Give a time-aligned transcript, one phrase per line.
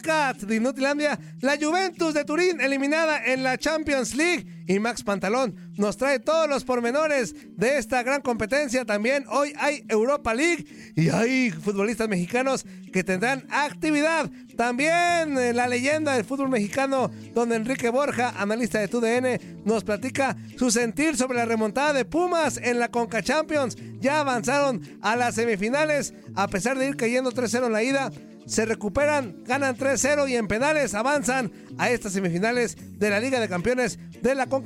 [0.00, 5.96] De Inutilandia, la Juventus de Turín eliminada en la Champions League y Max Pantalón nos
[5.96, 8.84] trae todos los pormenores de esta gran competencia.
[8.84, 14.30] También hoy hay Europa League y hay futbolistas mexicanos que tendrán actividad.
[14.56, 20.36] También eh, la leyenda del fútbol mexicano, don Enrique Borja, analista de TUDN, nos platica
[20.56, 23.76] su sentir sobre la remontada de Pumas en la Conca Champions.
[23.98, 28.12] Ya avanzaron a las semifinales a pesar de ir cayendo 3-0 en la ida
[28.50, 33.48] se recuperan, ganan 3-0 y en penales avanzan a estas semifinales de la Liga de
[33.48, 34.59] Campeones de la CONCACAF.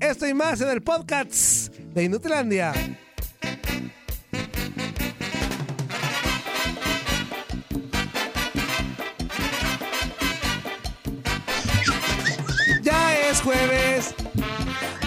[0.00, 2.72] Esto y más en el podcast de Inutilandia.
[12.82, 14.14] Ya es jueves,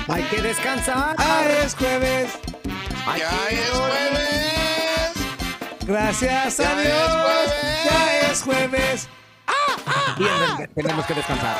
[0.08, 1.16] Hay que descansar.
[1.18, 2.32] ya es jueves.
[3.18, 5.12] Ya es jueves.
[5.86, 7.86] Gracias a Ya es Dios, jueves.
[7.86, 9.10] ya es jueves.
[10.18, 11.58] Bien, tenemos que descansar.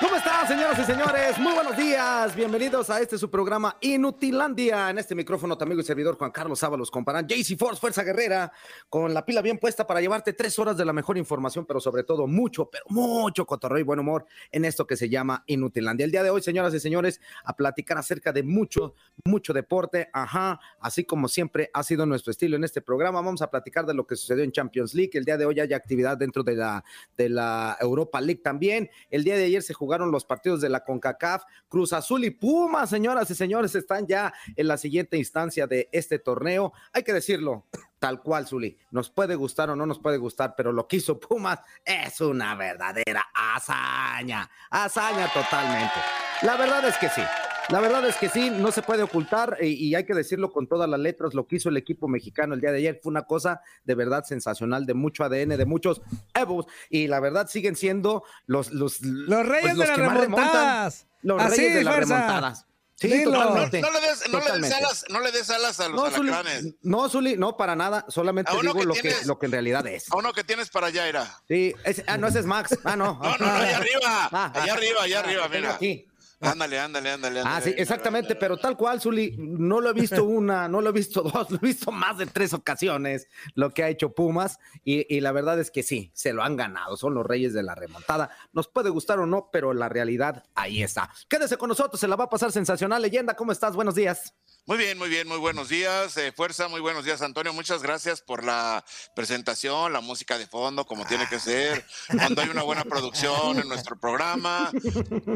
[0.00, 1.38] ¿Cómo están, señoras y señores?
[1.38, 2.34] Muy buenos días.
[2.34, 4.90] Bienvenidos a este su programa Inutilandia.
[4.90, 8.52] En este micrófono, tu amigo y servidor Juan Carlos Ábalos comparan JC Force, Fuerza Guerrera,
[8.88, 12.02] con la pila bien puesta para llevarte tres horas de la mejor información, pero sobre
[12.02, 16.04] todo mucho, pero mucho cotorreo y buen humor en esto que se llama Inutilandia.
[16.04, 20.08] El día de hoy, señoras y señores, a platicar acerca de mucho, mucho deporte.
[20.12, 23.20] Ajá, así como siempre ha sido nuestro estilo en este programa.
[23.20, 25.12] Vamos a platicar de lo que sucedió en Champions League.
[25.14, 26.84] El día de hoy hay actividad dentro de la,
[27.16, 28.90] de la Europa League también.
[29.08, 31.44] El día de ayer se jugaron los partidos de la CONCACAF.
[31.68, 36.18] Cruz Azul y Pumas, señoras y señores, están ya en la siguiente instancia de este
[36.18, 36.72] torneo.
[36.92, 37.66] Hay que decirlo,
[37.98, 38.78] tal cual, Zuli.
[38.90, 42.54] Nos puede gustar o no nos puede gustar, pero lo que hizo Pumas es una
[42.54, 44.50] verdadera hazaña.
[44.70, 46.00] Hazaña totalmente.
[46.42, 47.22] La verdad es que sí.
[47.70, 50.66] La verdad es que sí, no se puede ocultar y, y hay que decirlo con
[50.66, 53.22] todas las letras, lo que hizo el equipo mexicano el día de ayer fue una
[53.22, 56.02] cosa de verdad sensacional, de mucho ADN, de muchos
[56.34, 60.02] Evos, y la verdad siguen siendo los los, Los reyes pues, los de las que
[60.02, 61.06] más remontan, remontadas.
[61.22, 62.66] los Así, reyes de las remontadas.
[62.96, 63.32] Sí, Dilo.
[63.32, 63.80] No, totalmente.
[63.80, 66.28] no le des, no le des alas, no le des alas a los No, Zuli,
[66.30, 66.74] alacranes.
[66.82, 70.12] no, Zuli, no, para nada, solamente digo que lo que, lo que en realidad es.
[70.12, 71.40] A uno que tienes para allá era.
[71.48, 71.74] Sí,
[72.06, 72.78] ah, no, ese es Max.
[72.84, 73.18] Ah, no.
[73.20, 74.00] No, no, no, allá arriba.
[74.06, 75.74] Ah, ah, allá arriba, allá ah, arriba, mira.
[75.74, 76.06] aquí.
[76.50, 77.42] Ándale, ándale, ándale.
[77.44, 80.92] Ah, sí, exactamente, pero tal cual, Zuli, no lo he visto una, no lo he
[80.92, 85.12] visto dos, lo he visto más de tres ocasiones lo que ha hecho Pumas y,
[85.14, 87.74] y la verdad es que sí, se lo han ganado, son los reyes de la
[87.74, 88.30] remontada.
[88.52, 91.10] Nos puede gustar o no, pero la realidad ahí está.
[91.28, 93.02] Quédese con nosotros, se la va a pasar sensacional.
[93.02, 93.74] Leyenda, ¿cómo estás?
[93.74, 94.34] Buenos días.
[94.66, 96.16] Muy bien, muy bien, muy buenos días.
[96.16, 97.52] eh, fuerza, muy buenos días, Antonio.
[97.52, 98.82] Muchas gracias por la
[99.14, 101.84] presentación, la música de fondo, como tiene que ser.
[102.08, 104.70] Cuando hay una buena producción en nuestro programa,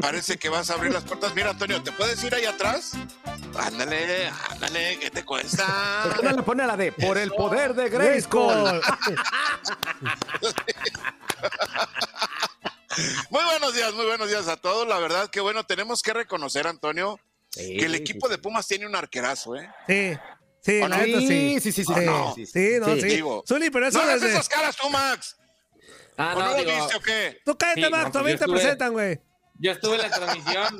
[0.01, 1.33] parece que vas a abrir las puertas.
[1.35, 2.91] Mira, Antonio, ¿te puedes ir ahí atrás?
[3.57, 5.65] Ándale, ándale, ¿qué te cuesta?
[6.03, 8.81] ¿Por qué no le pone la de por el poder de Grayskull?
[13.29, 14.85] Muy buenos días, muy buenos días a todos.
[14.87, 17.17] La verdad que bueno, tenemos que reconocer, Antonio,
[17.53, 19.69] que el equipo de Pumas tiene un arquerazo, ¿eh?
[19.87, 20.11] Sí,
[20.61, 21.05] sí, ¿O la no?
[21.05, 21.27] neta sí.
[21.27, 22.33] Sí, sí, sí, sí, Sí, no.
[22.35, 23.01] sí, sí, no, Sí.
[23.01, 23.07] sí.
[23.07, 25.37] Digo, Zuli, pero eso no desde- esas caras tú, Max.
[26.17, 27.39] Ah, ¿O no, no, lo digo, viste o qué?
[27.45, 29.21] Tú cállate, Sí, Max, no, pues te estuve- presentan, güey.
[29.59, 30.79] Yo estuve en la transmisión.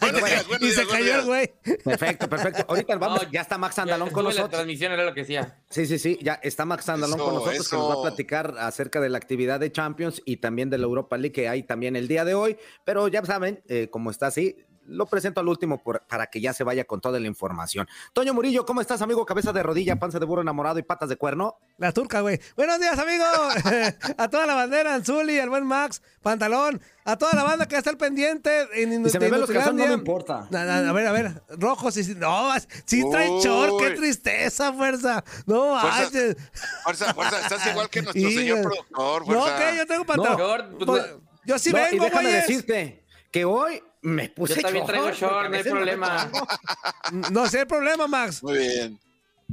[0.00, 1.52] Buenos días, buenos Y días, se cayó güey.
[1.84, 2.64] Perfecto, perfecto.
[2.68, 4.50] Ahorita vamos, No, ya está Max Andalón con estuve en la nosotros.
[4.50, 5.62] transmisión, era lo que decía.
[5.70, 8.54] Sí, sí, sí, ya está Max Andalón Eso, con nosotros que nos va a platicar
[8.58, 11.96] acerca de la actividad de Champions y también de la Europa League que hay también
[11.96, 12.56] el día de hoy.
[12.84, 16.52] Pero ya saben, eh, como está así, lo presento al último por- para que ya
[16.52, 17.86] se vaya con toda la información.
[18.12, 19.24] Toño Murillo, ¿cómo estás, amigo?
[19.26, 21.56] Cabeza de rodilla, panza de burro enamorado y patas de cuerno.
[21.78, 22.40] La turca, güey.
[22.56, 23.24] Buenos días, amigo.
[24.18, 27.76] a toda la bandera, al Zuli, al buen Max, Pantalón, a toda la banda que
[27.76, 28.68] está al pendiente.
[28.74, 30.46] En Y se me ven los calzones, no me importa.
[30.50, 32.50] Na- na- a ver, a ver, rojos y no,
[32.86, 35.24] sí trae short, qué tristeza, fuerza.
[35.46, 36.36] No, Fuerza, manches.
[36.84, 38.62] Fuerza, fuerza, estás igual que nuestro señor güey.
[38.62, 39.70] productor, No, fuerza.
[39.70, 40.76] que yo tengo pantalón.
[40.76, 41.14] Pues, Pues,
[41.46, 42.46] yo sí No, y vengo, déjame güeyes.
[42.46, 46.30] decirte que hoy me puse Yo también traigo short, no hay problema.
[47.32, 48.42] No sé el problema, Max.
[48.42, 49.00] Muy bien.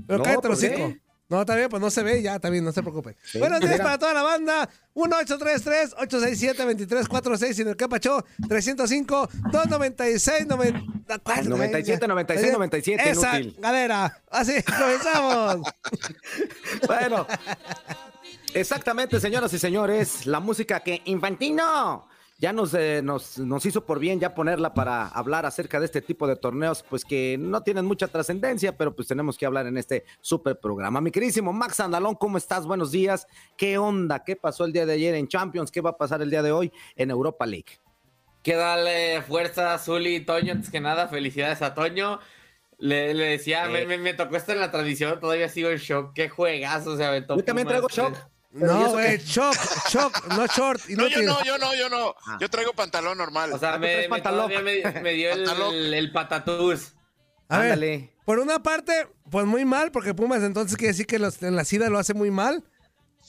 [0.06, 0.62] Pero No, cállate los.
[0.64, 1.02] ¿eh?
[1.30, 3.16] No, está bien, pues no se ve ya, está bien, no se preocupe.
[3.36, 3.84] Buenos días Mira.
[3.86, 4.70] para toda la banda.
[4.96, 8.26] 1-833-867-2346 en el Capacho.
[8.42, 10.84] 305-296-90.
[11.48, 13.62] 97, 96, 97, Esa inútil.
[13.62, 14.18] galera.
[14.30, 15.60] Así, comenzamos.
[16.88, 17.26] Bueno,
[18.54, 22.08] exactamente, señoras y señores, la música que Infantino
[22.42, 26.02] ya nos, eh, nos, nos hizo por bien ya ponerla para hablar acerca de este
[26.02, 29.78] tipo de torneos, pues que no tienen mucha trascendencia, pero pues tenemos que hablar en
[29.78, 31.00] este super programa.
[31.02, 32.66] Mi queridísimo Max Andalón, ¿cómo estás?
[32.66, 33.28] Buenos días.
[33.56, 34.24] ¿Qué onda?
[34.24, 35.70] ¿Qué pasó el día de ayer en Champions?
[35.72, 37.78] ¿Qué va a pasar el día de hoy en Europa League?
[38.42, 40.54] Que darle fuerza a Zuli Toño.
[40.54, 42.20] Antes que nada, felicidades a Toño.
[42.80, 46.14] Le, le decía, me, me- me tocó estar en la transmisión, todavía sigo en shock.
[46.16, 47.38] Qué juegazo se aventó.
[47.38, 47.86] Yo también Pumas.
[47.86, 48.31] traigo shock.
[48.54, 49.24] Pero ¿y No, güey, qué?
[49.26, 49.56] shock,
[49.90, 50.82] shock, no short.
[50.90, 51.26] No, yo Inútil.
[51.26, 52.16] no, yo no, yo no.
[52.28, 52.38] Ah.
[52.40, 53.54] Yo traigo pantalón normal.
[53.54, 55.74] O sea, Ah, me, me- todavía me, me dio el, Pantalón.
[55.74, 56.94] el, el patatús.
[57.48, 58.14] A ver, Ándale.
[58.26, 61.64] por una parte, pues muy mal, porque Pumas entonces quiere decir que los- en la
[61.70, 62.64] ida lo hace muy mal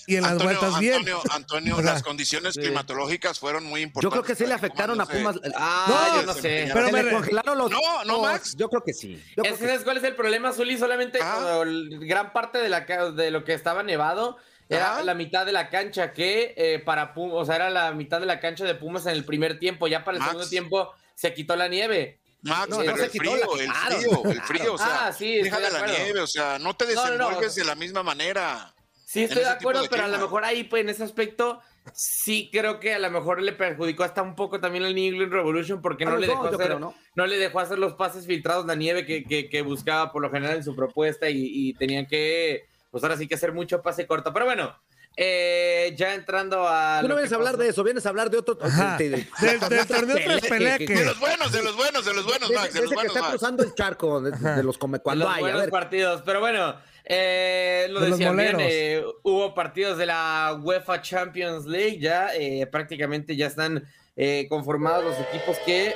[0.06, 0.94] y en las Antonio, vueltas bien.
[0.94, 4.12] Antonio, Antonio, O sea, las condiciones climatológicas fueron muy Yo importantes.
[4.12, 6.70] creo que sí le que afectaron a Pumas no Ah, No, yo no sé.
[6.72, 8.56] pero ¿Se me congelaron los No, no, Max.
[8.56, 9.22] Yo creo que sí.
[9.36, 10.78] Yo creo Es que que ¿sabes cuál es el problema, Zuli?
[10.78, 11.62] Solamente Ah.
[11.64, 14.38] gran parte de, la, ca- de lo que estaba nevado
[14.74, 15.02] era Ajá.
[15.02, 18.26] la mitad de la cancha que eh, para Pumas, o sea, era la mitad de
[18.26, 19.86] la cancha de Pumas en el primer tiempo.
[19.88, 20.30] Ya para el Max.
[20.30, 22.20] segundo tiempo se quitó la nieve.
[22.42, 25.12] Max, No, pero no se el frío, la el frío, el frío, o sea, Ah,
[25.12, 28.02] sí, de la nieve, o sea, no te No, no, no, desenvuelves de la misma
[28.02, 28.74] manera.
[29.06, 31.60] Sí, estoy de acuerdo, de pero a lo mejor ahí, pues en ese aspecto,
[31.92, 35.32] sí creo que a lo mejor le perjudicó hasta un poco también al New England
[35.32, 36.94] Revolution porque no le dejó hacer, creo, ¿no?
[37.14, 37.26] ¿no?
[37.26, 40.56] le dejó hacer los pases filtrados la nieve que, que- que buscaba por lo general
[40.56, 44.32] en su propuesta y, y tenían que, pues ahora sí que hacer mucho pase corto.
[44.32, 44.78] Pero bueno,
[45.16, 46.98] eh, ya entrando a.
[47.00, 47.62] Tú no vienes a hablar pasó.
[47.64, 48.56] de eso, vienes a hablar de otro.
[48.62, 48.96] Ajá.
[48.98, 49.26] de- Del-
[49.68, 50.16] del torneo
[51.04, 53.12] los buenos, de los buenos, de los buenos, de- Max, de de los que buenos,
[53.16, 53.30] está Max.
[53.32, 55.40] cruzando el charco, de, de los come cuando los hay.
[55.40, 56.22] A buenos ver, partidos.
[56.24, 61.66] Pero bueno, eh, lo De los decía bien, eh, hubo partidos de la UEFA Champions
[61.66, 63.84] League, ya eh, prácticamente ya están
[64.16, 65.94] eh, conformados los equipos que,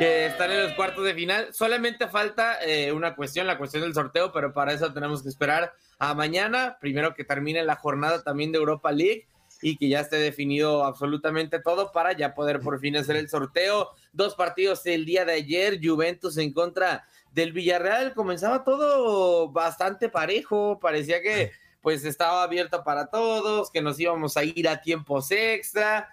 [0.00, 1.52] que están en los cuartos de final.
[1.52, 5.74] Solamente falta eh, una cuestión, la cuestión del sorteo, pero para eso tenemos que esperar
[5.98, 9.26] a mañana, primero que termine la jornada también de Europa League
[9.60, 13.90] y que ya esté definido absolutamente todo para ya poder por fin hacer el sorteo.
[14.14, 20.80] Dos partidos el día de ayer, Juventus en contra del Villarreal, comenzaba todo bastante parejo,
[20.80, 21.52] parecía que
[21.82, 26.08] pues estaba abierto para todos, que nos íbamos a ir a tiempos extra.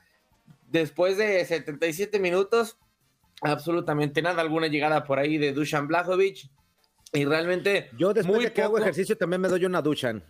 [0.70, 2.78] Después de 77 minutos,
[3.42, 6.50] absolutamente nada, alguna llegada por ahí de Dusan Blajovic.
[7.14, 10.24] Y realmente yo después muy de que hago ejercicio también me doy una duchan.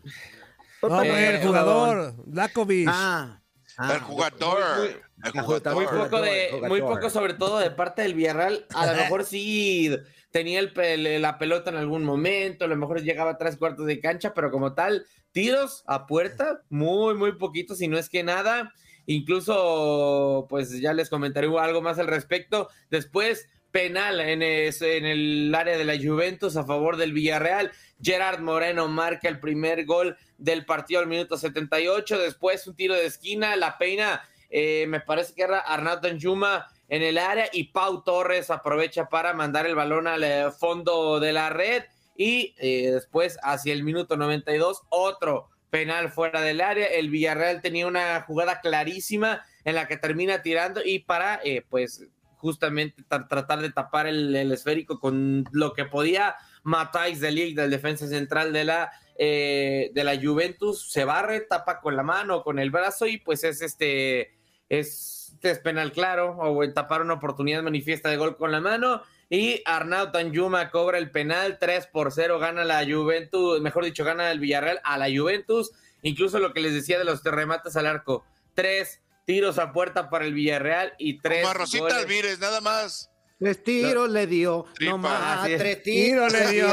[0.81, 2.87] No, Eh, el jugador, Lakovic.
[2.91, 3.41] Ah,
[3.77, 4.87] ah, El jugador, muy-
[5.23, 5.73] el muy jugador.
[5.75, 6.69] muy poco de jugador.
[6.69, 9.97] muy poco sobre todo de parte del Villarreal a lo mejor sí
[10.29, 13.99] tenía el la pelota en algún momento a lo mejor llegaba a tres cuartos de
[13.99, 18.71] cancha pero como tal tiros a puerta muy muy poquitos y no es que nada
[19.07, 22.69] incluso pues ya les comentaré algo más al respecto.
[22.91, 27.71] Después penal en, el área de la Juventus a favor del Villarreal.
[28.01, 33.07] Gerard Moreno marca el primer gol del partido al minuto 78 después un tiro de
[33.07, 38.03] esquina la peina eh, me parece que era Arnaud Danjuma en el área y Pau
[38.03, 41.83] Torres aprovecha para mandar el balón al eh, fondo de la red.
[42.15, 46.87] Y eh, después hacia el minuto 92 otro penal fuera del área.
[46.87, 52.05] El Villarreal tenía una jugada clarísima en la que termina tirando y para eh, pues
[52.37, 57.71] justamente tra- tratar de tapar el, esférico con lo que podía Matáis de Ligt, del
[57.71, 62.59] defensa central de la, eh, de la Juventus, se barre, tapa con la mano, con
[62.59, 64.35] el brazo y pues es este,
[64.69, 69.01] es, es penal claro, o tapar una oportunidad manifiesta de gol con la mano.
[69.29, 74.31] Y Arnaud Tanjuma cobra el penal, 3 por 0 gana la Juventus, mejor dicho, gana
[74.31, 75.71] el Villarreal a la Juventus.
[76.01, 80.25] Incluso lo que les decía de los remates al arco, tres tiros a puerta para
[80.25, 81.97] el Villarreal y tres Como a Rosita goles.
[81.97, 83.11] Alvírez, nada más.
[83.39, 84.65] Tres tiros le dio.
[84.73, 84.91] Tripa.
[84.91, 85.59] No más, es.
[85.59, 86.67] tres Tiro tiros le dio.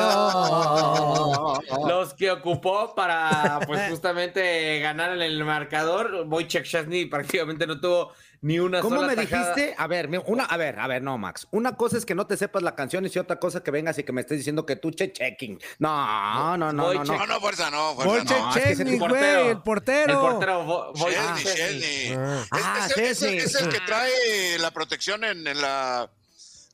[1.87, 6.25] Los que ocupó para, pues, justamente ganar en el marcador.
[6.27, 8.13] Wojciech Szczesny prácticamente no tuvo
[8.45, 9.55] ni una ¿Cómo sola me tajada.
[9.55, 9.75] dijiste?
[9.79, 11.49] A ver, una, a ver, a ver, no, Max.
[11.51, 14.05] Una cosa es que no te sepas la canción y otra cosa que vengas y
[14.05, 15.59] que me estés diciendo que tú che checking.
[15.79, 17.05] No, no, no, no, Voy no.
[17.05, 18.55] No, no, fuerza, no, fuerza, Volche no.
[18.57, 19.51] es que es güey, portero.
[19.51, 20.13] el portero.
[20.13, 21.81] El portero Vo- Wojciech Chesney, Szczesny.
[21.81, 22.17] Chesney.
[22.53, 26.11] Ah, Es, es- es- es el que trae la protección en, en la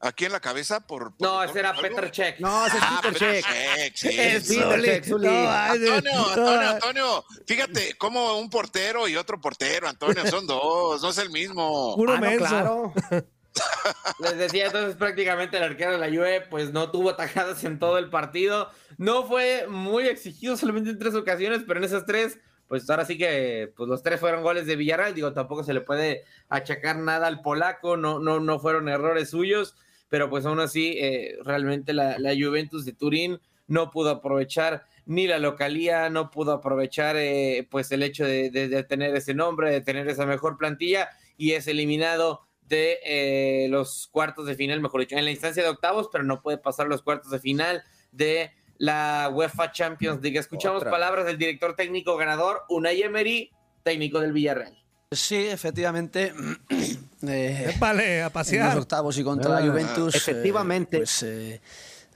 [0.01, 1.75] aquí en la cabeza por, por No, ese era.
[1.75, 2.41] Petr Cech.
[2.41, 3.95] No, ese es Ah, Peter Peter Check.
[3.95, 4.61] Check, sí, sí.
[4.61, 5.03] Peter.
[5.03, 5.07] Check.
[5.09, 6.69] No, Antonio, Antonio.
[6.71, 11.95] Antonio, fíjate cómo un portero y otro portero, Antonio, son dos, no es el mismo.
[11.97, 12.93] Puro Ah, no, claro.
[14.21, 17.99] Les decía entonces prácticamente el arquero de la Juve pues no tuvo tajadas en todo
[17.99, 18.71] el partido.
[18.97, 22.39] No fue muy exigido solamente en tres ocasiones, pero en esas tres
[22.69, 25.15] pues ahora sí que pues los tres fueron goles de Villarreal.
[25.15, 29.75] Digo, tampoco se le puede achacar nada al polaco, no, no, no fueron errores suyos,
[30.11, 35.27] pero pues aún así eh, realmente la, la Juventus de Turín no pudo aprovechar ni
[35.27, 39.71] la localía, no pudo aprovechar eh, pues el hecho de, de- de tener ese nombre,
[39.71, 45.01] de tener esa mejor plantilla y es eliminado de eh, los cuartos de final, mejor
[45.01, 48.51] dicho, en la instancia de octavos, pero no puede pasar los cuartos de final de
[48.79, 50.39] la UEFA Champions League.
[50.39, 50.91] Escuchamos Otra.
[50.91, 53.51] palabras del director técnico ganador, Unai Emery,
[53.83, 54.77] técnico del Villarreal.
[55.13, 56.33] Sí, efectivamente.
[57.27, 58.79] eh, Épale, a en los pasear.
[58.79, 60.15] octavos y contra Ah, la Juventus.
[60.15, 60.97] eh, efectivamente.
[60.99, 61.61] pues eh,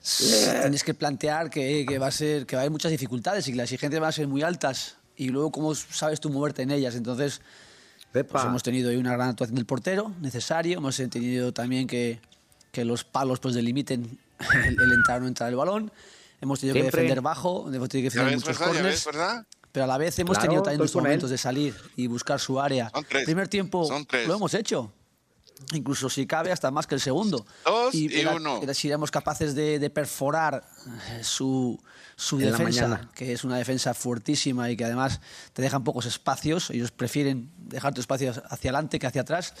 [0.03, 3.47] s- tienes que plantear que, que va a ser, que va a haber muchas dificultades
[3.47, 4.95] y que las exigencias van a ser muy altas.
[5.17, 6.95] Y luego, ¿cómo sabes tú moverte en ellas?
[6.95, 7.41] Entonces,
[8.11, 10.77] pues hemos tenido ahí una gran actuación del portero, necesario.
[10.79, 12.19] Hemos tenido también que,
[12.71, 14.19] que los palos pues delimiten
[14.65, 15.91] el, el entrar o no entrar el balón.
[16.41, 16.91] Hemos tenido Siempre.
[16.91, 19.45] que defender bajo, hemos tenido que ¿Ya defender muchos ves, verdad?
[19.75, 20.89] Pero a la vez hemos Claro, tenido también él.
[20.95, 22.89] momentos de salir y buscar su área.
[22.93, 23.25] Son tres.
[23.25, 24.25] Primer tiempo Son tres.
[24.25, 24.89] lo hemos hecho.
[25.73, 27.45] Incluso si cabe, hasta más que el segundo.
[27.65, 28.61] Dos y era- uno.
[28.63, 30.63] era si éramos capaces de, de perforar
[31.11, 31.77] eh, su,
[32.15, 35.19] su En defensa, que es una defensa fuertísima y que además
[35.51, 36.69] te dejan pocos espacios.
[36.69, 39.53] Ellos prefieren dejar tu espacio hacia adelante que hacia atrás.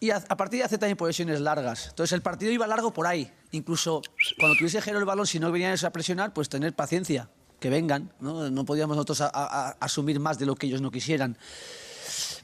[0.00, 1.88] Y a, a partir de hacer también posesiones largas.
[1.88, 3.30] Entonces el partido iba largo por ahí.
[3.52, 4.00] Incluso
[4.38, 7.28] cuando tuviese Jero el balón, si no venían a presionar, pues tener paciencia,
[7.64, 8.12] que vengan.
[8.20, 11.38] No, podíamos nosotros asumir más de lo que ellos no quisieran.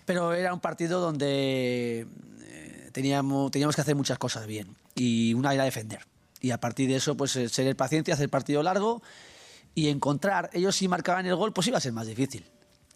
[0.07, 2.07] Pero era un partido donde
[2.41, 4.75] eh, teníamos, teníamos que hacer muchas cosas bien.
[4.95, 6.07] Y una era defender.
[6.41, 9.03] Y a partir de eso, pues eh, ser paciente, hacer partido largo
[9.75, 10.49] y encontrar.
[10.55, 12.47] Ellos si marcaban el gol, pues iba a ser más difícil.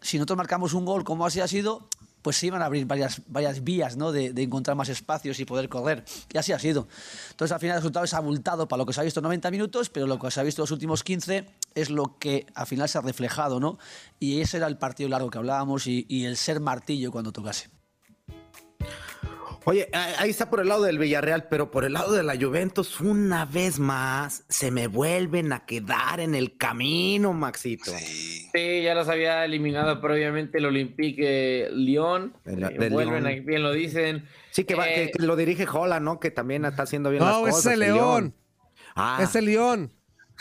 [0.01, 1.91] Si nosotros marcamos un gol como así ha sido,
[2.25, 3.21] pues se iban a abrir varias,
[3.63, 4.11] vías ¿no?
[4.11, 6.07] de, de encontrar más espacios y poder correr.
[6.33, 6.89] Y así ha sido.
[7.33, 9.51] Entonces al final el resultado es abultado para lo que se ha visto en 90
[9.51, 12.89] minutos, pero lo que se ha visto los últimos 15 es lo que al final
[12.89, 13.61] se ha reflejado.
[13.61, 13.79] ¿no?
[14.19, 17.69] Y ese era el partido largo que hablábamos y el ser martillo cuando tocase.
[19.67, 23.01] Oye, ahí está por el lado del Villarreal, pero por el lado de la Juventus,
[23.01, 27.91] una vez más, se me vuelven a quedar en el camino, Maxito.
[27.97, 28.49] Sí.
[28.53, 32.37] Sí, ya los había eliminado previamente el Olympique Lyon.
[32.45, 34.29] El- Eh, del vuelven, a- bien lo dicen.
[34.51, 36.21] Sí, que, va, Eh, que, que lo dirige Jola, ¿no?
[36.21, 37.61] Que también está haciendo bien las No, cosas.
[37.61, 38.35] ese el León.
[38.95, 39.93] Ah, Ese León.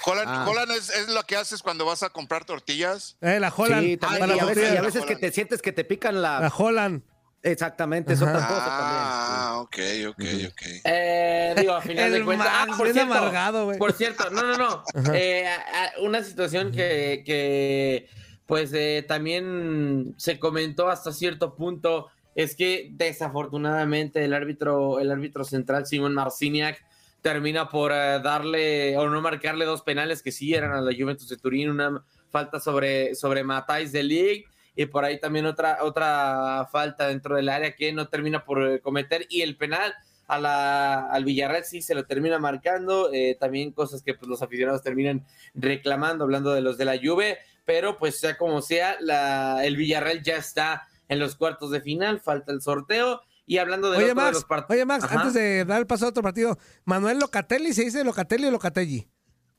[0.05, 0.45] Holland, Ah.
[0.49, 3.15] Holland es, es lo que haces cuando vas a comprar tortillas.
[3.21, 3.83] Eh, la Holland.
[3.85, 4.19] sí, también.
[4.19, 6.39] para y, a la veces, y a veces que te sientes que te pican la...
[6.41, 7.03] La Holland.
[7.45, 9.77] Exactamente, es otra cosa Ah, ok,
[10.09, 10.62] ok, ok.
[10.85, 12.47] Eh, digo, a final de cuentas.
[12.50, 13.77] Ah, por cierto, amargado, güey.
[13.77, 14.83] Por cierto, no, no, no.
[15.13, 18.07] Eh, a- a- una situación que, que,
[18.45, 25.43] pues eh, también se comentó hasta cierto punto es que desafortunadamente el árbitro, el árbitro
[25.43, 26.83] central Simon Marciniak
[27.21, 31.29] termina por eh, darle o no marcarle dos penales que sí eran a la Juventus
[31.29, 36.67] de Turín, una falta sobre, sobre Matáis de League y por ahí también otra, otra
[36.71, 39.93] falta dentro del área que no termina por eh, cometer y el penal
[40.27, 44.41] a la, al Villarreal sí se lo termina marcando, eh, también cosas que pues, los
[44.41, 49.65] aficionados terminan reclamando, hablando de los de la Juve, pero pues sea como sea, la,
[49.65, 53.97] el Villarreal ya está en los cuartos de final, falta el sorteo y hablando de,
[53.97, 55.19] Oye, otro de los part- oye, Max, Ajá.
[55.19, 59.07] antes de dar el paso a otro partido, Manuel Locatelli, ¿se dice Locatelli o Locatelli?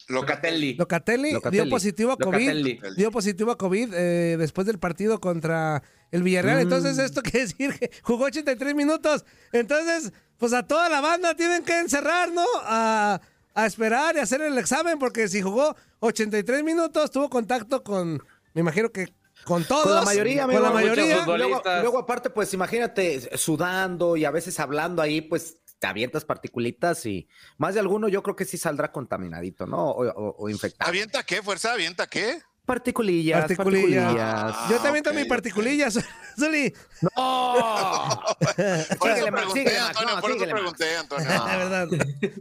[0.08, 0.76] Locatelli.
[0.76, 1.62] Locatelli, Locatelli.
[1.62, 2.32] dio positivo a COVID.
[2.32, 2.80] Locatelli.
[2.96, 6.60] Dio positivo a COVID eh, después del partido contra el Villarreal.
[6.60, 9.24] Entonces, ¿esto quiere decir que jugó 83 minutos?
[9.52, 12.44] Entonces, pues a toda la banda tienen que encerrar, ¿no?
[12.62, 13.20] A,
[13.54, 18.60] a esperar y hacer el examen, porque si jugó 83 minutos, tuvo contacto con, me
[18.60, 19.08] imagino que
[19.44, 19.84] con todos.
[19.84, 21.24] Con la mayoría, Con la mayoría.
[21.26, 27.28] Luego, aparte, pues imagínate sudando y a veces hablando ahí, pues te avientas particulitas y
[27.58, 29.90] más de alguno yo creo que sí saldrá contaminadito, ¿no?
[29.90, 30.88] O, o- o infectado.
[30.88, 31.74] ¿Avienta qué, fuerza?
[31.74, 32.40] ¿Avienta qué?
[32.64, 34.04] Particulillas, Particulillas.
[34.14, 34.70] particulillas.
[34.70, 35.90] Yo también tengo mi particulilla,
[36.40, 36.72] Zuli.
[37.02, 37.10] ¡No!
[38.98, 41.28] Por eso pregunté, Antonio, no, por eso pregunté, Antonio.
[41.46, 41.88] La verdad.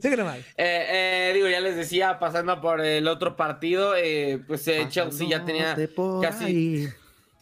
[0.01, 0.39] Síguele mal.
[0.55, 0.85] Eh,
[1.27, 5.43] eh, digo, ya les decía, pasando por el otro partido, eh, pues eh, Chelsea ya
[5.43, 5.75] tenía
[6.21, 6.89] casi, ahí.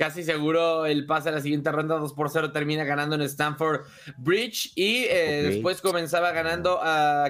[0.01, 3.81] Casi seguro el pase a la siguiente ronda, 2 por 0 termina ganando en Stanford
[4.17, 6.79] Bridge y eh, después comenzaba ganando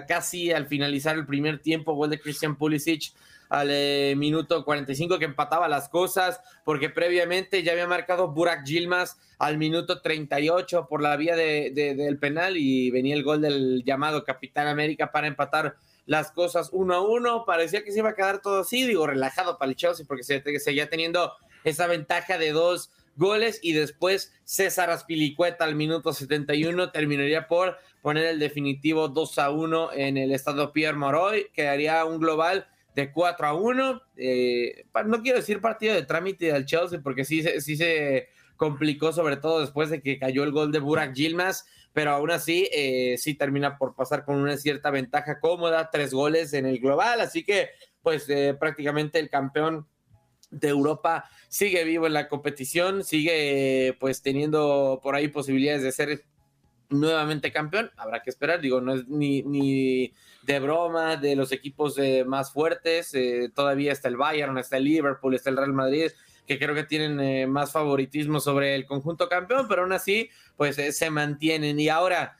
[0.07, 3.11] casi al finalizar el primer tiempo, gol de Christian Pulisic
[3.49, 9.17] al eh, minuto 45 que empataba las cosas porque previamente ya había marcado Burak Yilmaz
[9.37, 13.83] al minuto 38 por la vía de- de- del penal y venía el gol del
[13.83, 15.75] llamado Capitán América para empatar
[16.05, 17.43] las cosas uno a uno.
[17.45, 20.41] Parecía que se iba a quedar todo así, digo, relajado para el Chelsea porque se
[20.61, 27.47] seguía teniendo esa ventaja de dos goles y después César Aspilicueta al minuto 71 terminaría
[27.47, 32.19] por poner el definitivo 2 a 1 en el estado Pierre Moroy, que haría un
[32.19, 34.01] global de 4 a 1.
[34.17, 39.37] Eh, no quiero decir partido de trámite del Chelsea porque sí, sí se complicó, sobre
[39.37, 43.33] todo después de que cayó el gol de Burak Yilmaz, pero aún así eh, sí
[43.33, 47.69] termina por pasar con una cierta ventaja cómoda, tres goles en el global, así que
[48.01, 49.87] pues eh, prácticamente el campeón
[50.51, 56.23] de Europa sigue vivo en la competición, sigue pues teniendo por ahí posibilidades de ser
[56.91, 61.97] nuevamente campeón, habrá que esperar, digo, no es ni, ni de broma de los equipos
[61.97, 66.11] eh, más fuertes, eh, todavía está el Bayern, está el Liverpool, está el Real Madrid,
[66.45, 70.75] que creo que tienen eh, más favoritismo sobre el conjunto campeón, pero aún así, pues
[70.75, 71.79] se mantienen.
[71.79, 72.35] Y ahora,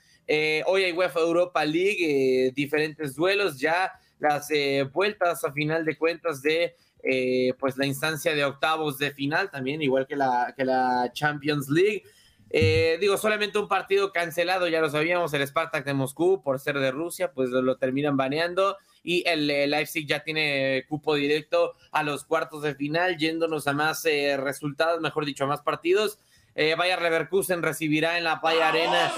[0.66, 4.50] hoy hay UEFA Europa League, diferentes duelos, ya las
[4.92, 9.82] vueltas a final de cuentas de eh, pues la instancia de octavos de final, también
[9.82, 12.04] igual que la, que la Champions League.
[12.50, 16.80] Eh, digo, solamente un partido cancelado, ya lo sabíamos, el Spartak de Moscú por ser
[16.80, 21.76] de Rusia, pues lo, lo terminan baneando y el, eh, Leipzig ya tiene cupo directo
[21.92, 26.20] a los cuartos de final, yéndonos a más eh, resultados, mejor dicho, a más partidos.
[26.54, 29.12] Eh, Bayer Leverkusen recibirá en la Bayer Arena.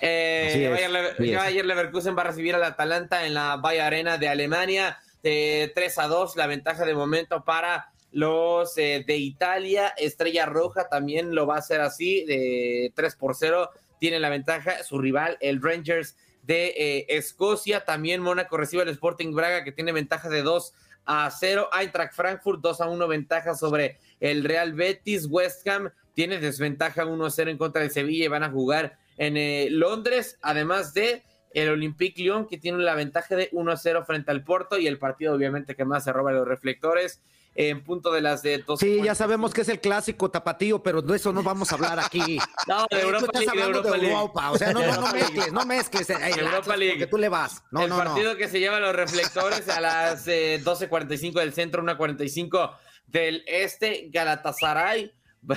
[0.00, 1.36] Lever-.
[1.36, 4.98] Bayer Leverkusen va a recibir al Atalanta en la Bayer Arena de Alemania.
[5.22, 9.94] Eh, 3 a 2, la ventaja de momento para los eh, de Italia.
[9.96, 13.70] Estrella Roja también lo va a hacer así, de 3 por 0.
[13.98, 14.82] Tiene la ventaja.
[14.82, 17.84] Su rival, el Rangers de eh, Escocia.
[17.84, 20.74] También Mónaco recibe al Sporting Braga, que tiene ventaja de 2
[21.06, 21.70] a 0.
[21.78, 25.26] Eintracht Frankfurt 2 a 1 ventaja sobre el Real Betis.
[25.30, 28.98] West Ham tiene desventaja 1 a 0 en contra de Sevilla y van a jugar
[29.16, 31.22] en eh, Londres, además de
[31.54, 34.86] el Olympique Lyon, que tiene la ventaja de 1 a 0 frente al Porto y
[34.86, 37.20] el partido obviamente que más se roba los reflectores
[37.54, 38.86] en punto de las de 12.
[38.86, 41.98] Sí, ya sabemos que es el clásico tapatío, pero de eso no vamos a hablar
[42.00, 42.38] aquí.
[42.66, 44.14] No, de Eh, Europa tú estás League, de hablando Europa de League.
[44.14, 46.10] Europa, o sea, no, mezcles, no mezcles.
[46.10, 46.94] eh, Europa League.
[46.94, 47.62] Porque tú le vas.
[47.70, 48.38] No, el no, partido no.
[48.38, 52.74] que se lleva los reflectores a las eh, 12.45 del centro, 1.45
[53.06, 55.12] del este, Galatasaray.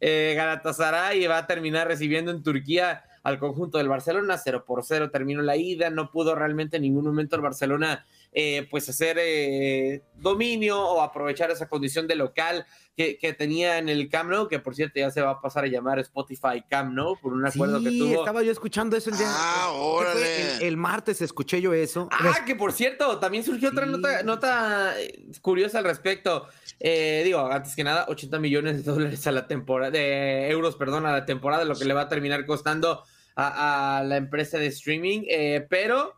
[0.00, 5.10] eh, Galatasaray va a terminar recibiendo en Turquía al conjunto del Barcelona, 0 por 0
[5.10, 10.02] terminó la ida, no pudo realmente en ningún momento el Barcelona eh, pues hacer eh,
[10.16, 14.58] dominio o aprovechar esa condición de local que, que tenía en el Camp Nou, que
[14.58, 17.80] por cierto ya se va a pasar a llamar Spotify Camp Nou por un acuerdo
[17.82, 18.18] que Sí, tuvo.
[18.20, 19.28] estaba yo escuchando eso el día.
[19.30, 20.56] Ah, órale.
[20.56, 22.08] El, el martes escuché yo eso.
[22.10, 26.46] Ah, que por cierto, también surgió otra nota, nota eh, curiosa al respecto.
[26.80, 31.06] Eh, digo, antes que nada, 80 millones de dólares a la temporada, de euros, perdón,
[31.06, 33.04] a la temporada, lo que le va a terminar costando
[33.36, 35.22] a, a la empresa de streaming.
[35.28, 36.14] eh, pero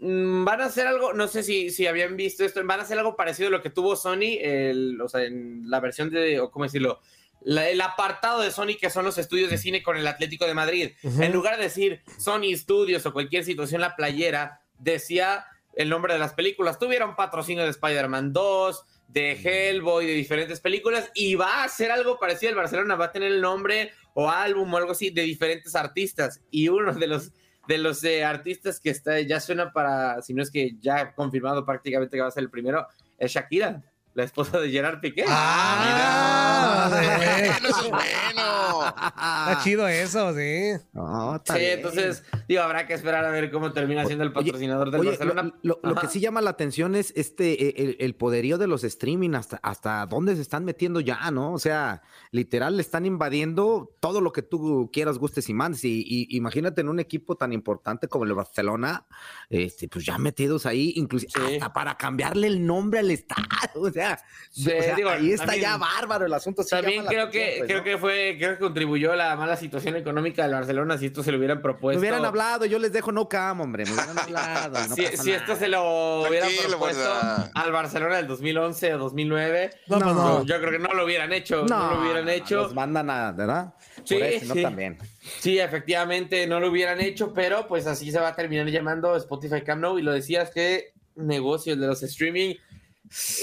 [0.00, 2.98] mm, van a hacer algo, no sé si, si habían visto esto, van a hacer
[2.98, 6.50] algo parecido a lo que tuvo Sony, el, o sea, en la versión de, o
[6.50, 7.00] cómo decirlo,
[7.42, 10.54] la- el apartado de Sony que son los estudios de cine con el Atlético de
[10.54, 10.90] Madrid.
[11.02, 15.44] En lugar de decir Sony Studios o cualquier situación, la playera decía
[15.76, 16.78] el nombre de las películas.
[16.80, 22.18] Tuvieron patrocinio de Spider-Man 2, de Hellboy, de diferentes películas, y va a hacer algo
[22.18, 22.50] parecido.
[22.50, 26.40] El Barcelona va a tener el nombre o álbum o algo así de diferentes artistas.
[26.50, 27.32] Y uno de los
[27.68, 31.66] de los eh, artistas que está, ya suena para, si no es que ya confirmado
[31.66, 32.86] prácticamente que va a ser el primero,
[33.18, 33.82] es Shakira,
[34.18, 35.24] la esposa de Gerard Piqué.
[35.28, 37.06] Ah, sí.
[37.06, 38.84] Bueno, eso es bueno.
[38.88, 40.72] Está chido eso, sí.
[40.92, 41.72] No, está Sí, bien.
[41.78, 45.10] entonces, digo, habrá que esperar a ver cómo termina siendo el Oye, patrocinador del Oye,
[45.10, 45.42] Barcelona.
[45.62, 48.66] Lo, lo- lo que sí llama la atención es este eh, el, el poderío de
[48.66, 51.52] los streaming, hasta, hasta dónde se están metiendo ya, ¿no?
[51.52, 52.02] O sea,
[52.32, 55.84] literal le están invadiendo todo lo que tú quieras, gustes y mandes.
[55.84, 59.06] Y, y imagínate en un equipo tan importante como el Barcelona,
[59.48, 61.54] este, pues ya metidos ahí, inclusive Sí.
[61.54, 63.44] hasta para cambiarle el nombre al estadio.
[63.74, 66.62] O sea, sea, Sí, o sea, digo, ahí está también- ya bárbaro el asunto.
[66.62, 67.84] sí También creo que, pues, creo ¿no?
[67.84, 71.38] que fue, creo que contribuyó la mala situación económica del Barcelona si esto se lo
[71.38, 71.98] hubieran propuesto.
[72.00, 73.84] Me hubieran hablado, yo les dejo no cam, hombre.
[73.84, 74.88] Me hubieran hablado.
[74.88, 77.14] no si, esto se lo hubieran Tranquilo, propuesto
[77.54, 80.44] al Barcelona del 2011 o 2009, No, pues no.
[80.44, 81.64] yo creo que no lo hubieran hecho.
[81.68, 82.62] No, lo hubieran no, hecho.
[82.62, 83.74] Los mandan a, ¿verdad?
[84.04, 84.62] Sí, Por eso, no sí.
[84.62, 84.98] también.
[85.40, 89.60] Sí, efectivamente no lo hubieran hecho, pero pues así se va a terminar llamando Spotify
[89.62, 92.54] Camp Nou y lo decías que negocio el de los streaming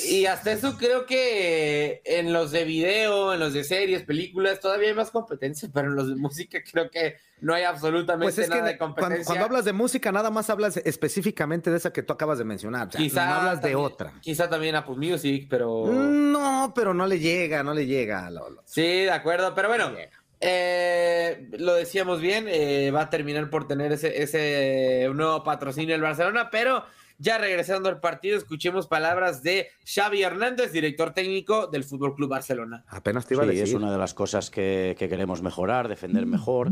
[0.08, 4.90] y hasta eso creo que en los de video, en los de series, películas todavía
[4.90, 8.50] hay más competencia, pero en los de música creo que no hay absolutamente Pues es
[8.50, 9.26] que nada de cuando, competencia.
[9.26, 12.88] cuando hablas de música, nada más hablas específicamente de esa que tú acabas de mencionar.
[12.88, 14.14] O sea, quizá no hablas de también- otra.
[14.22, 18.30] Quizá también Apple Music, pero No, pero no le llega, no le llega.
[18.66, 19.92] Sí, de acuerdo, pero bueno,
[20.40, 26.02] eh, lo decíamos bien, eh, va a terminar por tener ese, ese nuevo patrocinio el
[26.02, 26.86] Barcelona, pero
[27.18, 32.84] ya regresando al partido, escuchemos palabras de Xavi Hernández, director técnico del Fútbol Club Barcelona.
[32.88, 33.64] Apenas te iba a Sí, decir.
[33.64, 36.70] es una de las cosas que, que queremos mejorar, defender mejor,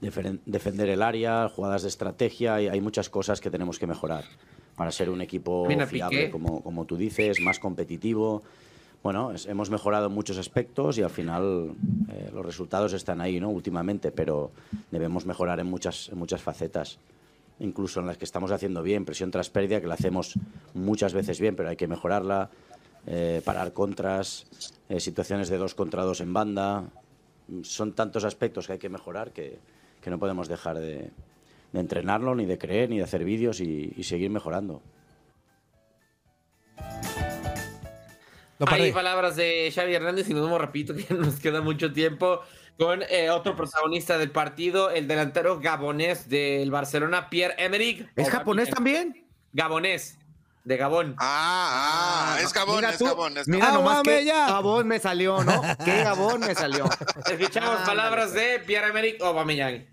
[0.00, 4.24] defer- defender el área, jugadas de estrategia, hay, hay muchas cosas que tenemos que mejorar
[4.76, 6.30] para ser un equipo Mira, fiable, Piqué.
[6.30, 8.42] como, como tú dices, más competitivo.
[9.02, 11.72] Bueno, es- hemos mejorado en muchos aspectos y al final
[12.08, 13.48] eh, los resultados están ahí, ¿no?
[13.50, 14.50] Últimamente, pero
[14.90, 16.98] debemos mejorar en muchas, en muchas facetas,
[17.60, 20.34] incluso en las que estamos haciendo bien, presión tras pérdida, que la hacemos
[20.74, 22.50] muchas veces bien, pero hay que mejorarla,
[23.06, 24.46] eh, parar contras,
[24.88, 26.84] eh, situaciones de dos contra dos en banda.
[27.62, 29.58] Son tantos aspectos que hay que mejorar que,
[30.06, 31.10] no podemos dejar de,
[31.74, 34.80] entrenarlo, ni de creer, ni de hacer vídeos y seguir mejorando.
[38.58, 42.40] Lo Hay palabras de Xavi Hernández y nos vemos, repito, que nos queda mucho tiempo
[42.78, 48.10] con eh, otro protagonista del partido, el delantero gabonés del Barcelona, Pierre-Emerick.
[48.16, 49.26] ¿Es japonés también?
[49.52, 50.18] Gabonés,
[50.64, 51.16] de Gabón.
[51.18, 53.80] Ah, ah, es Gabón, Mira es tú, Gabón, es Mira Gabón.
[53.84, 54.46] nomás Aguame que ya.
[54.46, 55.62] Gabón me salió, ¿no?
[55.84, 56.84] ¿Qué Gabón me salió?
[57.26, 59.86] Escuchamos Ándale, palabras de Pierre-Emerick Aubameyang.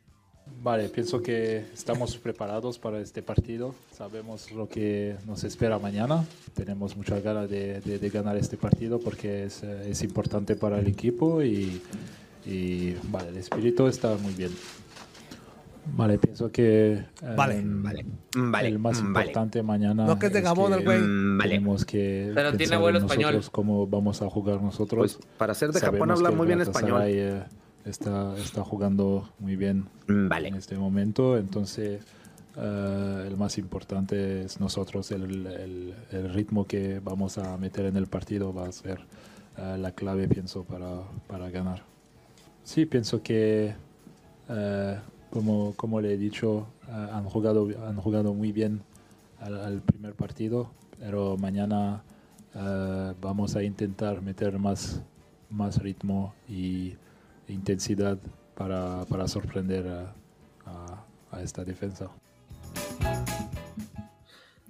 [0.65, 3.75] Vale, pienso que estamos preparados para este partido.
[3.91, 6.25] Sabemos lo que nos espera mañana.
[6.55, 10.79] Tenemos muchas ganas de, de- de ganar este partido porque es, eh, es importante para
[10.79, 11.83] el equipo y,
[12.47, 14.49] y, vale, el espíritu está muy bien.
[15.95, 17.05] Vale, pienso que eh,
[17.37, 18.03] Vale, vale,
[18.35, 19.07] vale, el más vale.
[19.27, 20.97] importante mañana No, que es de Gabón el güey.
[20.99, 21.49] Mm, vale.
[21.51, 23.33] tenemos que Pero tiene en español.
[23.33, 24.97] nosotros cómo vamos a jugar nosotros.
[25.17, 27.03] Pues para ser de Japón Sabemos habla que muy bien español.
[27.05, 27.43] eh,
[27.85, 30.47] está, está jugando muy bien Mm, Vale.
[30.49, 32.01] en este momento, entonces
[32.57, 37.97] eh, el más importante es nosotros, el, el- el ritmo que vamos a meter en
[37.97, 38.99] el partido va a ser
[39.57, 41.83] eh, la clave, pienso, para, para ganar.
[42.63, 43.73] Sí, pienso que,
[44.49, 44.99] eh,
[45.31, 48.81] como, como le he dicho, han, jugado, han jugado muy bien
[49.39, 50.69] al, al primer partido,
[50.99, 52.03] pero mañana
[53.21, 55.01] vamos a intentar meter más,
[55.49, 56.93] más ritmo y
[57.47, 58.17] intensidad
[58.55, 60.13] para, para sorprender a,
[60.65, 62.09] a- a esta defensa.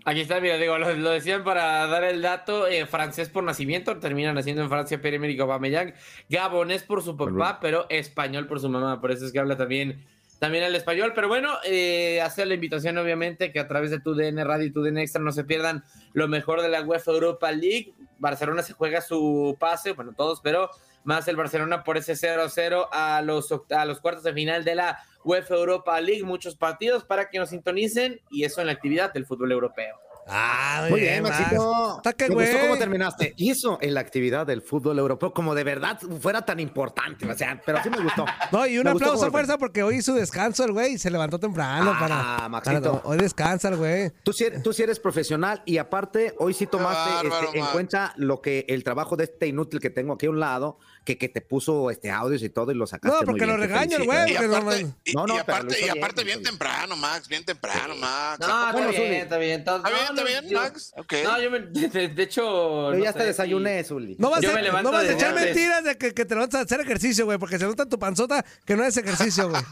[0.07, 3.97] Aquí está, mira, digo, lo, lo decían para dar el dato, eh, francés por nacimiento,
[3.97, 5.95] termina naciendo en Francia Pierre-Emerick Aubameyang,
[6.29, 10.05] gabonés por su papá, pero español por su mamá, por eso es que habla también,
[10.37, 14.45] también el español, pero bueno, eh, hacer la invitación obviamente que a través de TUDN
[14.45, 15.83] Radio y TUDN Extra no se pierdan
[16.13, 20.69] lo mejor de la UEFA Europa League, Barcelona se juega su pase, bueno, todos, pero
[21.05, 24.99] más el Barcelona por ese 0-0 a los, a los cuartos de final de la
[25.23, 29.25] UEFA Europa League, muchos partidos para que nos sintonicen y eso en la actividad del
[29.25, 29.95] fútbol europeo.
[30.27, 31.37] Ah, muy, Muy bien, bien, Max.
[31.39, 32.01] Maxito.
[32.03, 32.61] Me gustó güey.
[32.61, 33.33] cómo terminaste.
[33.37, 37.29] Hizo en la actividad del fútbol europeo como de verdad fuera tan importante.
[37.29, 38.25] O sea, pero sí me gustó.
[38.51, 41.11] No, y un Me aplauso a fuerza porque hoy hizo descanso el güey y se
[41.11, 42.93] levantó temprano Ah, para, Maxito.
[42.93, 44.11] para- Hoy descansa el güey.
[44.23, 47.65] Tú sí, eres, tú sí eres profesional y aparte hoy sí tomaste bárbaro, este, en
[47.67, 51.17] cuenta lo que el trabajo de este inútil que tengo aquí a un lado, que,
[51.17, 53.61] que te puso este audios y todo y lo sacaste No, muy porque bien, lo
[53.61, 54.33] te regaño el güey.
[54.33, 57.45] No aparte, man- y, No, no, y aparte, y bien, aparte bien temprano, Max, bien
[57.45, 58.39] temprano, Max.
[58.39, 59.15] No, ¿A poco está bueno, bien, Zuli.
[59.17, 59.51] está bien.
[59.59, 60.93] Entonces, ¿Está bien, no, está bien, yo- Max?
[60.97, 61.13] Ok.
[61.23, 62.91] No, yo me, de, hecho.
[62.91, 64.15] Yo no ya sé te si- desayuné, Zuli.
[64.19, 66.53] No vas, Yo a, me no vas a echar mentiras de que, que te vas
[66.55, 69.61] a hacer ejercicio, güey, porque se nota en tu panzota que no es ejercicio, güey.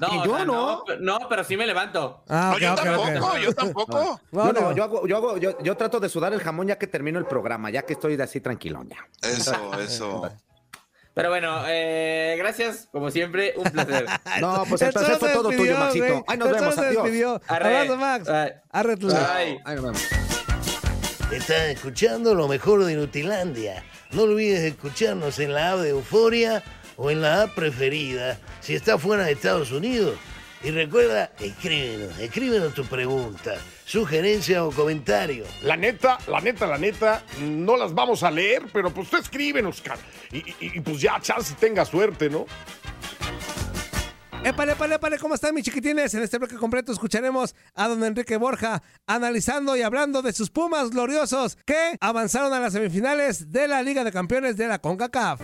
[0.00, 0.84] No, yo no.
[1.00, 1.18] no.
[1.28, 2.22] pero sí me levanto.
[2.28, 4.20] Ah, No, yo tampoco, yo tampoco.
[4.30, 6.76] No, Yo, no, yo, hago, yo, hago, yo, yo trato de sudar el jamón ya
[6.76, 8.98] que termino el programa, ya que estoy de así tranquilón ya.
[9.26, 10.30] Eso, eso.
[11.16, 14.04] Pero bueno, eh, gracias, como siempre, un placer.
[14.42, 16.24] No, pues el Esto placer fue todo tuyo, Maxito.
[16.28, 17.04] Ay, nos vemos, adiós.
[17.04, 17.40] despidió.
[17.48, 17.78] Arre.
[17.78, 18.28] Abrazo, Max.
[18.70, 18.98] Arre.
[19.32, 20.02] Ay, nos vemos.
[21.32, 23.82] Estás escuchando lo mejor de Nutilandia.
[24.10, 26.62] No olvides escucharnos en la app de Euforia
[26.98, 30.16] o en la app preferida si estás fuera de Estados Unidos.
[30.64, 35.44] Y recuerda, escríbenos, escríbenos tu pregunta, sugerencia o comentario.
[35.62, 39.80] La neta, la neta, la neta, no las vamos a leer, pero pues tú escríbenos,
[39.80, 40.00] cara.
[40.32, 42.46] Y, y- y, pues ya, chance tenga suerte, ¿no?
[44.44, 46.14] Épale, épale, épale, ¿cómo están mis chiquitines?
[46.14, 50.90] En este bloque completo escucharemos a don Enrique Borja analizando y hablando de sus Pumas
[50.90, 55.40] gloriosos que avanzaron a las semifinales de la Liga de Campeones de la CONCACAF.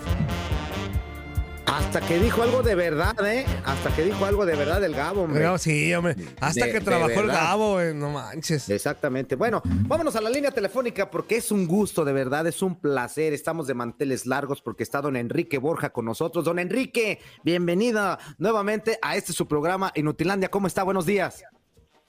[1.74, 3.46] Hasta que dijo algo de verdad, ¿eh?
[3.64, 5.58] Hasta que dijo algo de verdad el Gabo, hombre.
[5.58, 7.28] Sí, hombre, hasta De- que trabajó el.
[7.28, 8.68] Gabo, güey, no manches.
[8.68, 9.36] Exactamente.
[9.36, 13.32] Bueno, vámonos a la línea telefónica porque es un gusto, de verdad, es un placer.
[13.32, 16.44] Estamos de manteles largos porque está don Enrique Borja con nosotros.
[16.44, 20.50] Don Enrique, bienvenida nuevamente a este su programa Inutilandia.
[20.50, 20.82] ¿Cómo está?
[20.82, 21.42] Buenos días.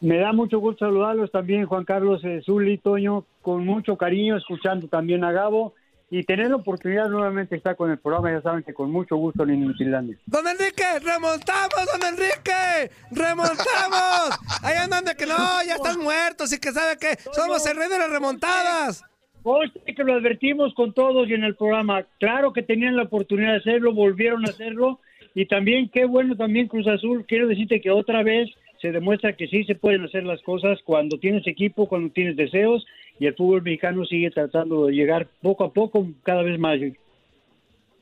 [0.02, 4.90] Me da mucho gusto saludarlos también, Juan Carlos eh, Zuli, Toño, con mucho cariño, escuchando
[4.90, 5.74] también a Gabo
[6.14, 9.16] y tener la oportunidad nuevamente de estar con el programa, ya saben que con mucho
[9.16, 10.16] gusto en Inutilandia.
[10.28, 10.84] ¡Don Enrique!
[11.04, 12.94] ¡Remontamos, don Enrique!
[13.10, 14.40] ¡Remontamos!
[14.62, 17.90] Ahí andan de que no, ya están muertos y que sabe que somos el rey
[17.90, 19.04] de las remontadas.
[19.42, 22.06] Conste que lo advertimos con todos y en el programa.
[22.20, 25.00] Claro que tenían la oportunidad de hacerlo, volvieron a hacerlo.
[25.34, 27.26] Y también, qué bueno también Cruz Azul.
[27.28, 28.52] Quiero decirte que otra vez
[28.84, 32.86] se demuestra que sí se pueden hacer las cosas cuando tienes equipo, cuando tienes deseos.
[33.20, 36.80] Y el fútbol mexicano sigue tratando de llegar poco a poco, cada vez más.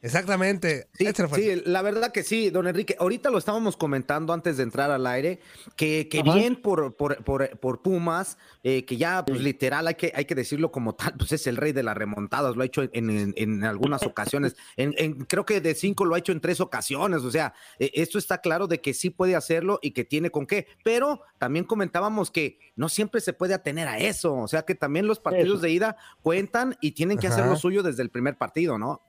[0.04, 0.88] Exactamente.
[0.94, 2.96] Sí, sí, la verdad que sí, don Enrique.
[3.00, 5.40] Ahorita lo estábamos comentando antes de entrar al aire,
[5.76, 10.12] que, que bien por, por, por, por Pumas, eh, que ya pues literal hay que,
[10.16, 12.82] hay que decirlo como tal, pues es el rey de las remontadas, lo ha hecho
[12.82, 16.42] en, en- en algunas ocasiones, en, en- creo que de cinco lo ha hecho en
[16.42, 20.04] tres ocasiones, o sea, eh, esto está claro de que sí puede hacerlo y que
[20.04, 24.48] tiene con qué, pero también comentábamos que no siempre se puede atener a eso, o
[24.48, 25.62] sea que también los partidos Eso.
[25.62, 29.02] de ida cuentan y tienen que hacer lo suyo desde el primer partido, ¿no?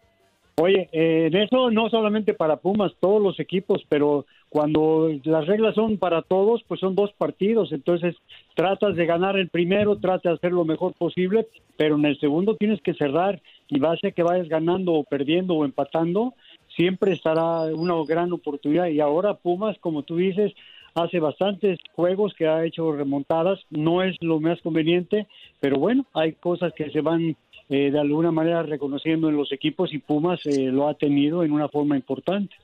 [0.61, 5.75] Oye, eh, en eso no solamente para Pumas, todos los equipos, pero cuando las reglas
[5.75, 8.17] son para todos, pues son dos partidos, entonces
[8.55, 11.47] tratas de ganar el primero, tratas de hacer lo mejor posible,
[11.79, 15.05] pero en el segundo tienes que cerrar y va a ser que vayas ganando o
[15.05, 16.35] perdiendo o empatando,
[16.77, 18.89] siempre estará una gran oportunidad.
[18.89, 20.53] Y ahora Pumas, como tú dices,
[20.95, 25.27] hace bastantes juegos que ha hecho remontadas, no es lo más conveniente,
[25.61, 27.37] pero bueno, hay cosas que se van
[27.73, 31.53] eh, de alguna manera reconociendo en los equipos y Pumas eh, lo ha tenido en
[31.53, 32.55] una forma importante.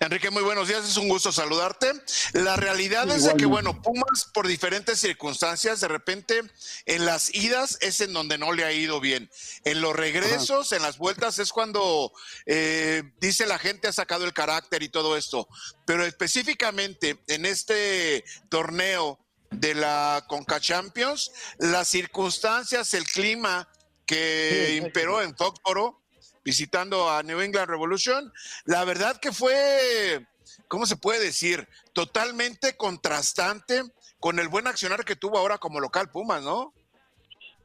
[0.00, 1.92] Enrique, muy buenos días, es un gusto saludarte.
[2.32, 6.40] La realidad es de que, bueno, Pumas por diferentes circunstancias, de repente
[6.86, 9.28] en las idas es en donde no le ha ido bien.
[9.64, 12.10] En los regresos, en las vueltas es cuando
[12.46, 15.46] eh, dice la gente ha sacado el carácter y todo esto.
[15.84, 19.18] Pero específicamente en este torneo
[19.50, 23.68] de la Conca Champions, las circunstancias, el clima
[24.08, 26.00] que imperó en Foxboro,
[26.42, 28.32] visitando a New England Revolution,
[28.64, 30.26] la verdad que fue,
[30.66, 31.68] ¿cómo se puede decir?
[31.92, 33.82] Totalmente contrastante
[34.18, 36.72] con el buen accionar que tuvo ahora como local Pumas, ¿no?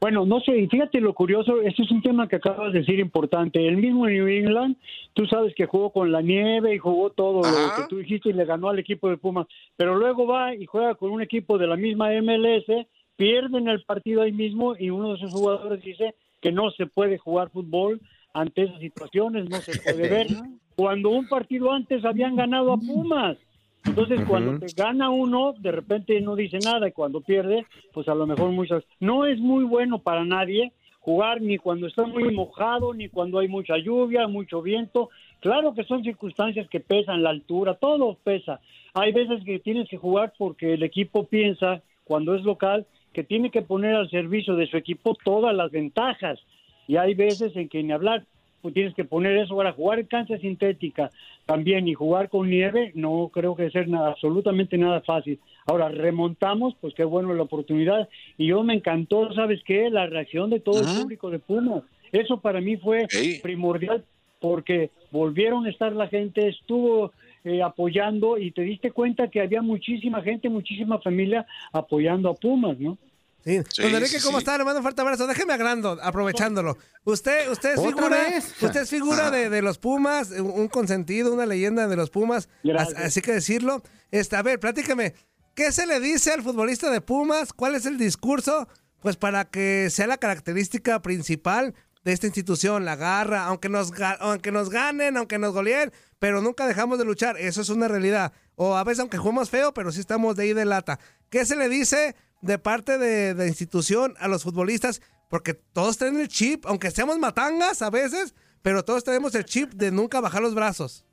[0.02, 2.98] Bueno, no sé, y fíjate lo curioso, este es un tema que acabas de decir
[2.98, 3.66] importante.
[3.66, 4.76] El mismo New England,
[5.14, 8.34] tú sabes que jugó con la nieve y jugó todo lo que tú dijiste y
[8.34, 11.68] le ganó al equipo de Pumas, pero luego va y juega con un equipo de
[11.68, 16.52] la misma MLS, pierden el partido ahí mismo y uno de sus jugadores dice que
[16.52, 18.02] no se puede jugar fútbol
[18.34, 20.26] ante esas situaciones, no se puede ver.
[20.76, 23.38] Cuando un partido antes habían ganado a Pumas.
[23.86, 28.14] Entonces, cuando te gana uno, de repente no dice nada y cuando pierde, pues a
[28.14, 28.82] lo mejor muchas.
[28.98, 33.46] No es muy bueno para nadie jugar ni cuando está muy mojado, ni cuando hay
[33.46, 35.10] mucha lluvia, mucho viento.
[35.40, 38.60] Claro que son circunstancias que pesan, la altura, todo pesa.
[38.94, 43.50] Hay veces que tienes que jugar porque el equipo piensa, cuando es local, que tiene
[43.50, 46.38] que poner al servicio de su equipo todas las ventajas.
[46.86, 48.24] Y hay veces en que ni hablar,
[48.60, 51.10] pues tienes que poner eso para jugar en cancha sintética
[51.46, 55.38] también y jugar con nieve, no creo que sea nada, absolutamente nada fácil.
[55.66, 58.08] Ahora, remontamos, pues qué bueno la oportunidad.
[58.36, 59.88] Y yo me encantó, ¿sabes qué?
[59.88, 61.82] La reacción de todo el público de Pumas.
[62.12, 63.06] Eso para mí fue
[63.42, 64.04] primordial
[64.40, 67.12] porque volvieron a estar la gente, estuvo
[67.44, 72.78] eh, apoyando y te diste cuenta que había muchísima gente, muchísima familia apoyando a Pumas,
[72.78, 72.98] ¿no?
[73.44, 73.60] Sí.
[73.68, 74.42] Sí, Don Enrique, ¿cómo sí.
[74.44, 74.56] está?
[74.56, 75.26] Le mando un fuerte abrazo.
[75.26, 76.78] Déjeme agrando, aprovechándolo.
[77.04, 78.62] Usted, usted es ¿Otra figura, vez?
[78.62, 82.98] usted es figura de, de los Pumas, un consentido, una leyenda de los Pumas, Gracias.
[82.98, 83.82] as- así que decirlo.
[84.10, 85.12] Este, a ver, platícame,
[85.54, 87.52] ¿qué se le dice al futbolista de Pumas?
[87.52, 88.66] ¿Cuál es el discurso?
[89.02, 94.52] Pues para que sea la característica principal de esta institución, la garra, aunque nos, aunque
[94.52, 98.32] nos ganen, aunque nos goleen, pero nunca dejamos de luchar, eso es una realidad.
[98.56, 100.98] O a veces aunque jugamos feo, pero sí estamos de ahí de lata.
[101.30, 105.00] ¿Qué se le dice de parte de la institución a los futbolistas?
[105.30, 109.72] Porque todos tienen el chip, aunque seamos matangas a veces, pero todos tenemos el chip
[109.72, 111.06] de nunca bajar los brazos.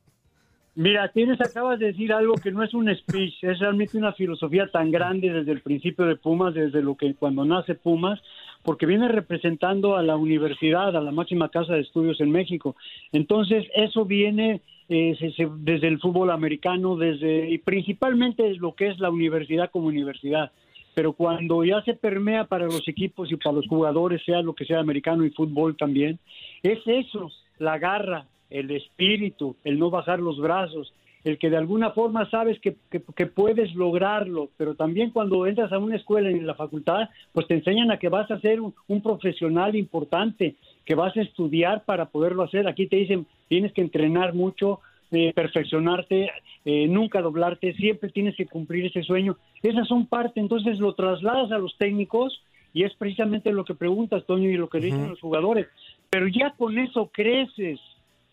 [0.75, 4.69] Mira, tienes, acabas de decir algo que no es un speech, es realmente una filosofía
[4.71, 8.21] tan grande desde el principio de Pumas, desde lo que cuando nace Pumas,
[8.63, 12.75] porque viene representando a la universidad, a la máxima casa de estudios en México.
[13.11, 15.17] Entonces, eso viene eh,
[15.57, 20.51] desde el fútbol americano, desde y principalmente lo que es la universidad como universidad.
[20.93, 24.65] Pero cuando ya se permea para los equipos y para los jugadores, sea lo que
[24.65, 26.19] sea americano y fútbol también,
[26.61, 31.91] es eso, la garra, el espíritu, el no bajar los brazos, el que de alguna
[31.91, 36.47] forma sabes que, que- que puedes lograrlo, pero también cuando entras a una escuela en
[36.47, 40.55] la facultad, pues te enseñan a que vas a ser un, un profesional importante,
[40.85, 42.67] que vas a estudiar para poderlo hacer.
[42.67, 44.79] Aquí te dicen, tienes que entrenar mucho,
[45.11, 46.31] eh, perfeccionarte,
[46.65, 49.37] eh, nunca doblarte, siempre tienes que cumplir ese sueño.
[49.61, 52.41] Esas son parte, entonces lo trasladas a los técnicos
[52.73, 55.67] y es precisamente lo que preguntas, Toño, y lo que dicen los jugadores.
[56.09, 57.79] Pero ya con eso creces.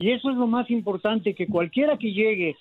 [0.00, 2.54] Y eso es lo más importante, que cualquiera que llegue,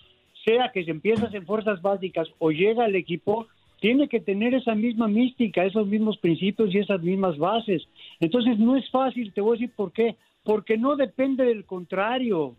[0.47, 3.47] sea que se empiezas en fuerzas básicas o llega al equipo,
[3.81, 7.83] tiene que tener esa misma mística, esos mismos principios y esas mismas bases.
[8.21, 10.15] Entonces no es fácil, te voy a decir por qué.
[10.43, 12.55] Porque no depende del contrario,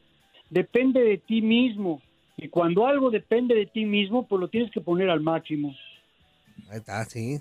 [0.51, 2.03] depende de ti mismo.
[2.37, 5.75] Y cuando algo depende de ti mismo, pues lo tienes que poner al máximo.
[6.71, 7.41] Ahí sí.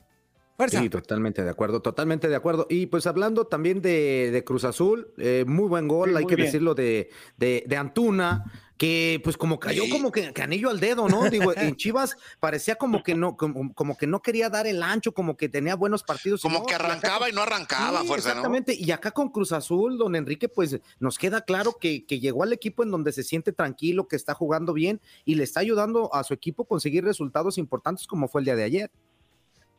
[0.69, 2.65] Sí, totalmente de acuerdo, totalmente de acuerdo.
[2.69, 6.35] Y pues hablando también de, de Cruz Azul, eh, muy buen gol, Sí, hay que
[6.35, 6.47] bien.
[6.47, 8.43] decirlo de, de, de Antuna,
[8.75, 9.89] que pues como cayó Sí.
[9.91, 11.29] como que, que anillo al dedo, ¿no?
[11.29, 15.11] Digo, en Chivas parecía como que no, como, como que no quería dar el ancho,
[15.13, 16.41] como que tenía buenos partidos.
[16.41, 18.31] Como no, que y acá arrancaba y no arrancaba, Sí, fuerza, ¿no?
[18.33, 22.41] Exactamente, y acá con Cruz Azul, don Enrique, pues nos queda claro que, que llegó
[22.41, 26.13] al equipo en donde se siente tranquilo, que está jugando bien y le está ayudando
[26.15, 28.91] a su equipo a conseguir resultados importantes como fue el día de ayer.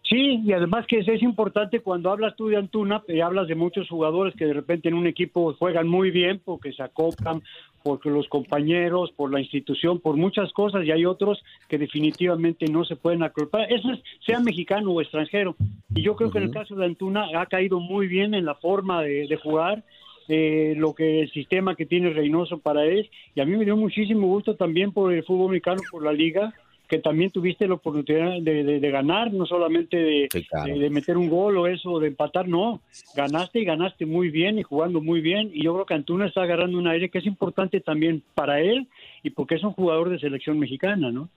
[0.08, 3.88] Sí, y además que es importante cuando hablas tú de Antuna, y hablas de muchos
[3.90, 7.42] jugadores que de repente en un equipo juegan muy bien porque se acoplan,
[7.82, 12.86] porque los compañeros, por la institución, por muchas cosas, y hay otros que definitivamente no
[12.86, 13.70] se pueden acoplar.
[13.70, 15.56] Eso es, sea mexicano o extranjero.
[15.94, 18.54] Y yo creo que en el caso de Antuna ha caído muy bien en la
[18.54, 19.84] forma de, de jugar.
[20.28, 23.76] eh, lo que el sistema que tiene Reynoso para él y a mí me dio
[23.76, 26.52] muchísimo gusto también por el fútbol mexicano por la liga
[26.88, 30.28] que también tuviste la oportunidad de, de- de ganar, no solamente de,
[30.64, 32.80] de- de meter un gol o eso, de empatar, no,
[33.14, 36.42] ganaste y ganaste muy bien y jugando muy bien y yo creo que Antuna está
[36.42, 38.88] agarrando un aire que es importante también para él
[39.22, 41.28] y porque es un jugador de selección mexicana, ¿no?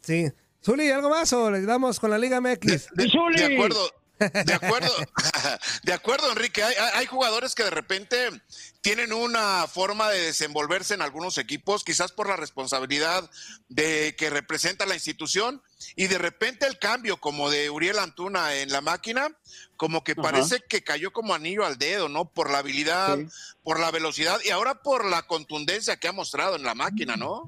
[0.00, 0.24] Sí.
[0.62, 2.90] Zuli, ¿algo más o le damos con la Liga MX?
[2.94, 3.78] De, de acuerdo,
[4.18, 4.92] de acuerdo,
[5.82, 6.62] de acuerdo, Enrique.
[6.62, 8.16] Hay, hay- jugadores que de repente
[8.80, 13.28] tienen una forma de desenvolverse en algunos equipos, quizás por la responsabilidad
[13.68, 15.62] de que representa la institución,
[15.96, 19.28] y de repente el cambio, como de Uriel Antuna en la máquina,
[19.76, 20.22] como que Ajá.
[20.22, 22.24] parece que cayó como anillo al dedo, ¿no?
[22.26, 23.18] Por la habilidad,
[23.62, 27.44] por la velocidad y ahora por la contundencia que ha mostrado en la máquina, ¿no?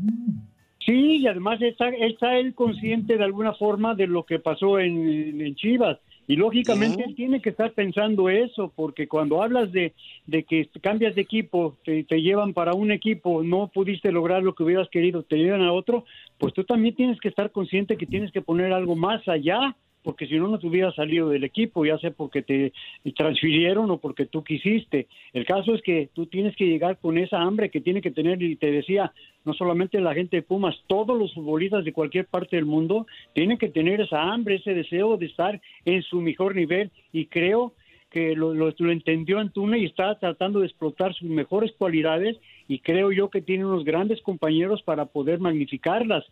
[0.84, 5.40] Sí, y además está, está él consciente de alguna forma de lo que pasó en,
[5.40, 5.98] en Chivas.
[6.28, 9.94] Y lógicamente él tiene que estar pensando eso, porque cuando hablas de,
[10.26, 14.54] de que cambias de equipo, te, te llevan para un equipo, no pudiste lograr lo
[14.54, 16.04] que hubieras querido, te llevan a otro,
[16.38, 20.28] pues tú también tienes que estar consciente que tienes que poner algo más allá, porque
[20.28, 22.72] si no, no te hubieras salido del equipo, ya sea porque te
[23.16, 25.08] transfirieron o porque tú quisiste.
[25.32, 28.40] El caso es que tú tienes que llegar con esa hambre que tiene que tener,
[28.40, 29.12] y te decía,
[29.44, 33.58] no solamente la gente de Pumas, todos los futbolistas de cualquier parte del mundo tienen
[33.58, 37.72] que tener esa hambre, ese deseo de estar en su mejor nivel y creo
[38.08, 42.36] que lo, lo, lo entendió Antuna y está tratando de explotar sus mejores cualidades
[42.68, 46.24] y creo yo que tiene unos grandes compañeros para poder magnificarlas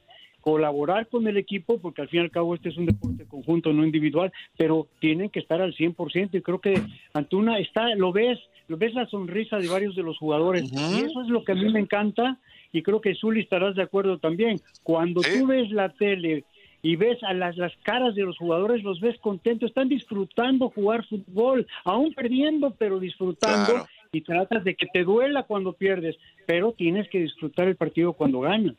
[0.45, 3.73] colaborar con el equipo, porque al fin y al cabo este es un deporte conjunto,
[3.73, 6.75] no individual, pero tienen que estar al 100% y creo que
[7.15, 11.23] Antuna está, lo ves, lo ves la sonrisa de varios de los jugadores y eso
[11.23, 12.39] es lo que a mí me encanta
[12.73, 14.61] y creo que Zuli estarás de acuerdo también.
[14.83, 16.45] Cuando tú ves la tele
[16.83, 21.07] y ves a las, las caras de los jugadores, los ves contentos, están disfrutando jugar
[21.07, 23.87] fútbol, aún perdiendo, pero disfrutando Claro.
[24.13, 28.41] y tratas de que te duela cuando pierdes, pero tienes que disfrutar el partido cuando
[28.41, 28.75] ganas.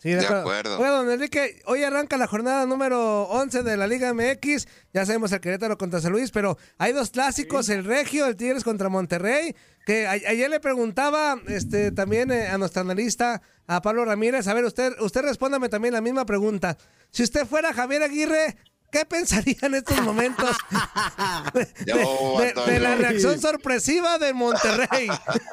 [0.00, 0.78] Sí, de acuerdo.
[0.78, 4.68] Oiga, don Enrique, hoy arranca la jornada número 11 de la Liga MX.
[4.94, 8.62] Ya sabemos el Querétaro contra San Luis, pero hay dos clásicos, el Regio, el Tigres
[8.62, 9.56] contra Monterrey.
[9.84, 14.54] Que a- ayer le preguntaba este también eh, a nuestro analista, a Pablo Ramírez, a
[14.54, 16.76] ver, usted, usted respóndame también la misma pregunta.
[17.10, 18.56] Si usted fuera Javier Aguirre,
[18.90, 20.56] ¿qué pensaría en estos momentos
[21.54, 25.08] de, de- de la reacción sorpresiva de Monterrey?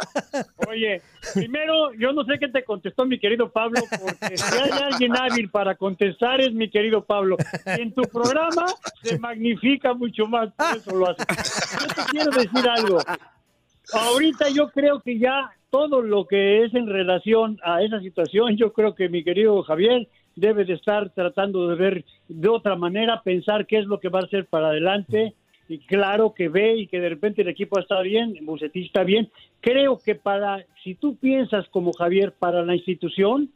[0.67, 1.01] Oye,
[1.33, 5.49] primero, yo no sé qué te contestó mi querido Pablo, porque si hay alguien hábil
[5.49, 7.37] para contestar es mi querido Pablo.
[7.77, 8.65] Y en tu programa
[9.03, 11.23] se magnifica mucho más, por eso lo hace.
[11.81, 12.99] Yo te quiero decir algo.
[13.93, 18.71] ahorita yo creo que ya todo lo que es en relación a esa situación, yo
[18.73, 23.65] creo que mi querido Javier debe de estar tratando de ver de otra manera, pensar
[23.65, 25.33] qué es lo que va a hacer para adelante.
[25.67, 29.29] Y claro que ve y que de repente el equipo está bien, Bucetich está bien.
[29.61, 33.49] Creo que para, si tú piensas como Javier, para la institución,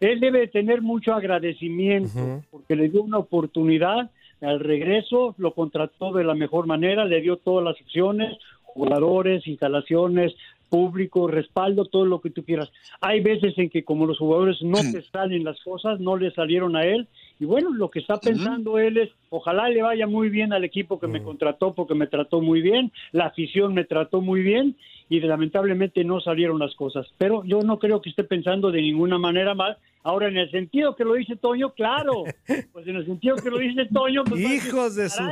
[0.00, 4.10] él debe de tener mucho agradecimiento porque le dio una oportunidad
[4.40, 10.32] al regreso, lo contrató de la mejor manera, le dio todas las opciones, jugadores, instalaciones,
[10.68, 12.70] público, respaldo, todo lo que tú quieras.
[13.00, 16.76] Hay veces en que como los jugadores no te salen las cosas, no le salieron
[16.76, 17.08] a él,
[17.40, 20.98] y bueno, lo que está pensando él es, ojalá le vaya muy bien al equipo
[20.98, 24.76] que me contrató porque me trató muy bien, la afición me trató muy bien,
[25.08, 27.06] y lamentablemente no salieron las cosas.
[27.16, 29.78] Pero yo no creo que esté pensando de ninguna manera mal.
[30.02, 32.24] Ahora, en el sentido que lo dice Toño, claro.
[32.72, 35.22] Pues en el sentido que lo dice Toño, pues, Hijos de su...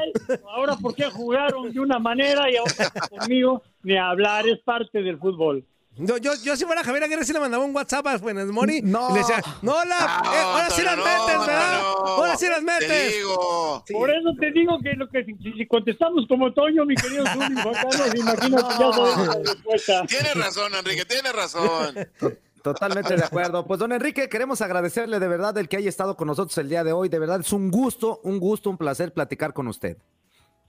[0.48, 5.18] ahora por qué jugaron de una manera y ahora conmigo ni hablar es parte del
[5.18, 5.64] fútbol.
[5.98, 8.78] Yo, yo, yo si fuera Javier Aguirre sí le mandaba un WhatsApp a Funes Mori
[8.78, 11.80] y le decía, no, la, eh, ahora sí las metes, no, ¿verdad?
[11.80, 13.14] no, ahora sí las Te metes.
[13.90, 17.54] Por eso te digo que, lo que si, si contestamos como Toño, mi querido Zuli,
[17.54, 20.02] Carlos, imagínate ya sabemos la respuesta.
[20.06, 21.96] Tienes razón, Enrique, tienes razón.
[22.62, 23.64] Totalmente de acuerdo.
[23.64, 26.82] Pues don Enrique, queremos agradecerle de verdad el que haya estado con nosotros el día
[26.82, 27.08] de hoy.
[27.08, 29.96] De verdad es un gusto, un gusto, un placer platicar con usted.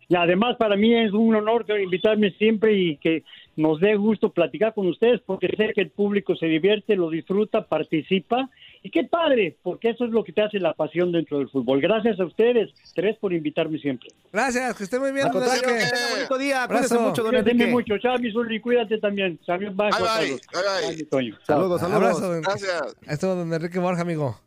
[0.10, 3.24] Y además para mí es un honor que invitarme siempre y que
[3.58, 7.66] nos dé gusto platicar con ustedes porque sé que el público se divierte, lo disfruta,
[7.66, 8.50] participa
[8.84, 11.82] y qué padre, porque eso es lo que te hace la pasión dentro del fútbol.
[11.82, 14.10] Gracias a ustedes tres por invitarme siempre.
[14.32, 15.30] Gracias, que esté muy bien.
[15.30, 16.68] Don que tenga bonito día.
[16.68, 17.72] Cuídese mucho, don Cuídate Enrique.
[17.72, 19.38] mucho, chao, mi Zuli, cuídate también.
[19.46, 20.42] Saludos, bye, Bye, Juan bye, Carlos.
[20.54, 20.88] bye, bye.
[20.88, 21.38] Bye, mi Toño.
[21.46, 22.42] Saludos, saludos.
[22.44, 22.96] Gracias.
[23.02, 24.47] Esto es don Enrique Borja, amigo.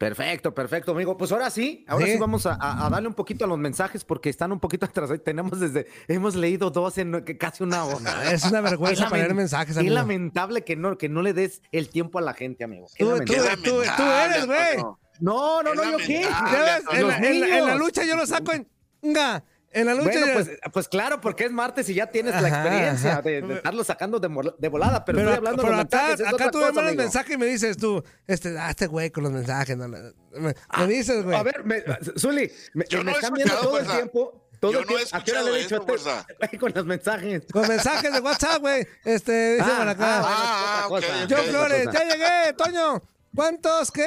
[0.00, 1.14] Perfecto, perfecto, amigo.
[1.18, 2.18] Pues ahora sí, ahora sí, Sí.
[2.18, 2.56] vamos a,
[2.90, 5.10] darle un poquito a los mensajes porque están un poquito atrás.
[5.22, 8.32] Tenemos desde, hemos leído dos en que casi una hora.
[8.32, 9.94] Es una vergüenza Qué para leer mensajes, Qué amigo.
[9.94, 12.86] lamentable que no, que no le des el tiempo a la gente, amigo.
[12.98, 14.78] Tú, tú, tú, eres, güey.
[15.20, 16.22] No, no, no, ¿yo qué?
[16.22, 17.78] en, la, en la- en la niños.
[17.78, 18.66] lucha yo lo saco en...
[19.02, 20.10] Nga, En la lucha...
[20.10, 23.22] Bueno, pues, pues claro, porque es martes y ya tienes la experiencia ajá.
[23.22, 24.26] de, de estarlo sacando de,
[24.68, 26.96] volada, pero, pero, estoy hablando pero de acá, mensajes, es acá otra tú me mandas
[26.96, 29.76] mensaje y me dices tú, este, ah, este güey con los mensajes.
[29.76, 29.98] no, me,
[30.32, 31.36] me dices, güey.
[31.36, 31.84] A ver, me,
[32.18, 34.48] Zuli, me, Yo me no están viendo todo el tiempo.
[34.58, 35.16] Todo Yo el no he tiempo.
[35.16, 37.42] ¿A qué hora le he escuchado dicho a este- con los mensajes?
[37.52, 38.86] Con mensajes de WhatsApp, güey.
[39.04, 40.20] Este, dice Ah, por acá.
[40.22, 41.26] ah, Ah.
[41.28, 41.36] Yo.
[41.44, 43.02] Flores, ya llegué, Toño.
[43.34, 44.06] ¿Cuántos qué?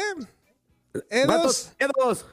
[1.09, 1.71] Edos ¿Cuántos?
[1.79, 2.25] Edos.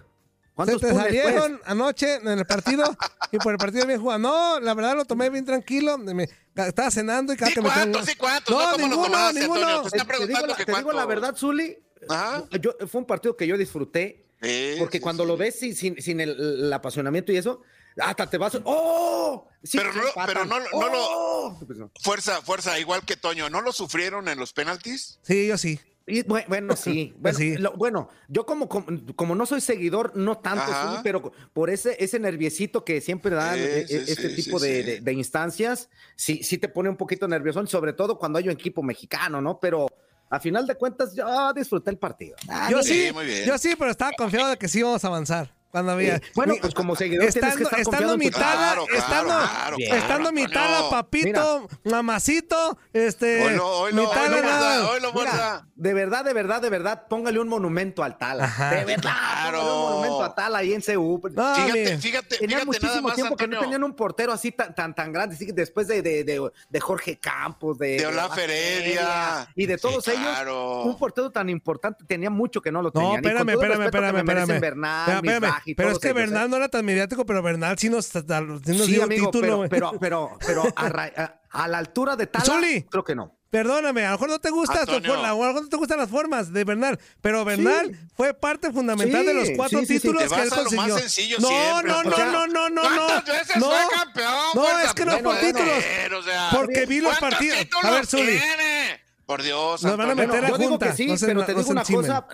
[0.64, 1.70] Se ¿Cuántos te punes, salieron pues?
[1.70, 2.96] anoche en el partido
[3.32, 4.18] y por el partido bien jugado.
[4.18, 5.98] No, la verdad lo tomé bien tranquilo.
[5.98, 8.88] Me, estaba cenando y cada Sí, que me cuántos, sí, cuántos, no, No, ¿cómo los
[8.90, 9.60] ninguno, tomaste, ninguno.
[9.60, 9.82] Antonio?
[9.82, 11.78] Pues Te, está te digo, preguntando la, que te digo la verdad, Zuli.
[12.08, 12.44] Ajá.
[12.60, 14.26] Yo, fue un partido que yo disfruté.
[14.42, 15.28] Sí, Porque sí, cuando sí.
[15.28, 16.30] lo ves sin, sin, sin el,
[16.64, 17.60] el apasionamiento y eso,
[18.00, 18.58] hasta te vas.
[18.64, 19.46] ¡Oh!
[19.62, 21.60] Sí, Pero no pero no lo- no lo- ¡Oh!
[21.66, 21.78] Pues.
[22.02, 25.18] Fuerza, fuerza, igual que Toño, ¿no lo sufrieron en los penaltis?
[25.22, 25.78] Sí, yo sí.
[26.10, 27.14] Y, bueno, sí.
[27.18, 27.56] Bueno, Sí.
[27.56, 28.86] lo- bueno, yo como, como,
[29.16, 33.56] como no soy seguidor, no tanto, sí, pero por ese, ese nerviecito que siempre dan
[33.56, 34.90] Sí, eh, sí, eh, este sí, tipo sí, de, sí.
[34.90, 38.52] de- de instancias, sí, sí te pone un poquito nervioso, sobre todo cuando hay un
[38.52, 39.58] equipo mexicano, ¿no?
[39.60, 39.86] Pero
[40.28, 42.36] a final de cuentas, yo disfruté el partido.
[42.48, 43.44] Ah, Yo sí, Sí, muy bien.
[43.46, 45.54] yo sí, pero estaba confiado de que sí íbamos a avanzar.
[45.70, 46.16] Cuando había.
[46.16, 48.38] Eh, bueno, mi- pues como seguidor tienes que estando, estar estando confiado en mi tu-
[48.38, 50.68] tala, Claro, claro, estando, claro, claro, estando mi Antonio.
[50.68, 53.50] tala, papito, mamacito, este, nada.
[53.50, 55.66] fuerza, oilo, Mira, fuerza.
[55.76, 58.44] de verdad, de verdad, de verdad, póngale un monumento al Tala.
[58.44, 58.70] Ajá.
[58.70, 59.58] De verdad, Claro.
[59.60, 61.20] póngale un monumento a Tala ahí en CU.
[61.34, 64.52] No, Fíjate, fíjate, Tenía fíjate nada muchísimo más, tiempo que no tenían un portero así
[64.52, 68.06] tan tan, tan grande, así que después de, de, de, de Jorge Campos, de, De
[68.06, 69.48] Olaf Heredia.
[69.54, 70.82] y de todos Sí, ellos, claro.
[70.82, 73.10] un portero tan importante tenía mucho que no lo No, tenían.
[73.22, 74.60] Con espérame, espérame, espérame, espérame.
[74.60, 76.12] Bernal, Espérame, y Pero es que.
[76.12, 79.66] Bernal no era tan mediático, pero Bernal sí nos, sí nos Sí, dio amigo, título,
[79.68, 82.82] pero, pero, pero, pero a, ra- a- a la altura de Zuli.
[82.84, 83.36] creo que no.
[83.50, 85.10] Perdóname, a lo mejor no te gusta tu Antonio.
[85.10, 88.70] forma, a lo mejor no te gustan las formas de Bernal, pero Bernal fue parte
[88.72, 90.00] fundamental Sí, de los cuatro sí, sí, sí.
[90.02, 90.98] títulos que él consiguió.
[90.98, 93.06] sencillo no, siempre, no, o no, sea, no, no, no, no.
[93.06, 94.34] ¿Cuántas veces no, fue campeón?
[94.54, 95.82] No, es que no es por títulos.
[95.82, 97.66] ser, o sea, Porque vi los ¿cuántos partidos.
[97.82, 98.22] A ver, Zuli.
[98.38, 99.00] tiene?
[99.26, 101.44] Por Dios, Nos van a meter a yo digo junta, que sí, no se- pero
[101.44, 102.02] te no digo una encimen.
[102.06, 102.26] cosa,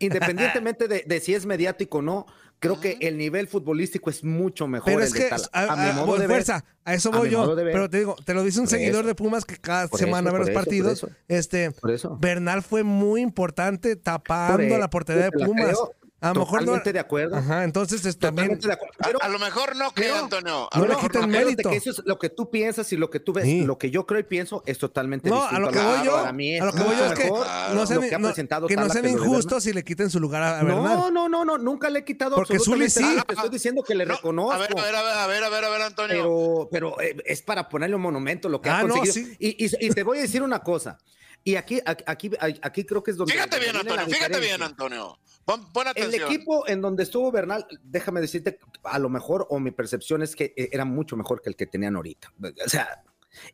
[0.00, 2.26] independientemente de, de si es mediático o no,
[2.60, 5.48] creo que el nivel futbolístico es mucho mejor Pero es de que, Tala.
[5.52, 6.36] a, A mi a- modo por de ver.
[6.36, 7.54] fuerza, a eso voy mi yo.
[7.54, 7.64] de.
[7.64, 9.08] Pero te digo, te lo dice un Por seguidor eso.
[9.08, 11.06] de Pumas que cada semana eso, ve los eso, partidos.
[11.28, 12.16] Este, Por eso.
[12.20, 15.64] Bernal fue muy importante tapando la portería de Pumas.
[15.66, 15.92] creo.
[16.24, 16.66] A lo mejor no.
[16.66, 17.36] Totalmente de acuerdo.
[17.36, 18.58] Ajá, entonces es también.
[18.58, 18.94] De acuerdo.
[18.98, 20.68] Pero- A lo mejor no Pero- Antonio.
[20.72, 21.38] A No lo le mejor quiten no.
[21.38, 21.70] Mérito.
[21.70, 23.64] que eso es lo que tú piensas y lo que tú ves, Sí.
[23.64, 25.56] lo que yo creo y pienso es totalmente No, distinto.
[25.56, 27.46] a lo que voy yo, para mí a lo que voy yo es que mejor
[27.46, 30.60] no lo que ha no- presentado que no injustos y le quiten su lugar a,
[30.60, 30.82] a Bernal.
[30.82, 30.96] Bernal.
[30.98, 33.02] No, no, no, no, nunca le he quitado Porque Zuli absolutamente sí.
[33.02, 33.22] nada.
[33.26, 34.52] Te estoy diciendo que le No, reconozco.
[34.52, 36.14] A ver, a ver, a ver, a ver, a ver, a ver, Antonio.
[36.16, 39.12] pero, pero eh, es para ponerle un monumento lo que Ah, ha conseguido.
[39.12, 39.36] sí.
[39.38, 40.98] y, y- y te voy a decir una cosa.
[41.46, 42.30] Y aquí, aquí, aquí,
[42.62, 43.32] aquí creo que es donde.
[43.34, 44.62] Fíjate bien, Antonio, fíjate bien.
[44.62, 45.18] Antonio.
[45.44, 49.70] Pon, pon El equipo en donde estuvo Bernal, déjame decirte, a lo mejor, o mi
[49.70, 52.32] percepción es que eh, era mucho mejor que el que tenían ahorita.
[52.64, 53.04] O sea,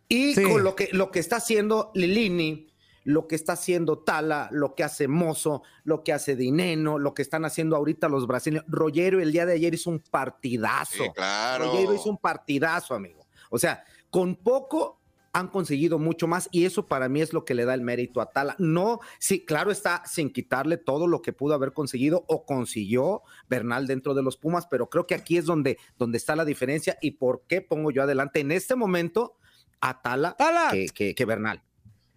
[0.09, 0.43] y Sí.
[0.45, 2.69] con lo que, lo que está haciendo Lilini,
[3.05, 7.23] lo que está haciendo Tala, lo que hace Mozo, lo que hace Dineno, lo que
[7.23, 8.65] están haciendo ahorita los brasileños.
[8.69, 11.05] Rollero el día de ayer hizo un partidazo.
[11.05, 11.67] Sí, claro.
[11.73, 13.27] Rollero hizo un partidazo, amigo.
[13.49, 15.00] O sea, con poco
[15.33, 18.21] han conseguido mucho más y eso para mí es lo que le da el mérito
[18.21, 18.57] a Tala.
[18.59, 23.87] No, sí, claro está, sin quitarle todo lo que pudo haber conseguido o consiguió Bernal
[23.87, 27.13] dentro de los Pumas, pero creo que aquí es donde, donde está la diferencia y
[27.13, 29.37] por qué pongo yo adelante en este momento
[29.81, 30.69] a Tala, ¡Tala!
[30.73, 31.63] Que, que- que Bernal.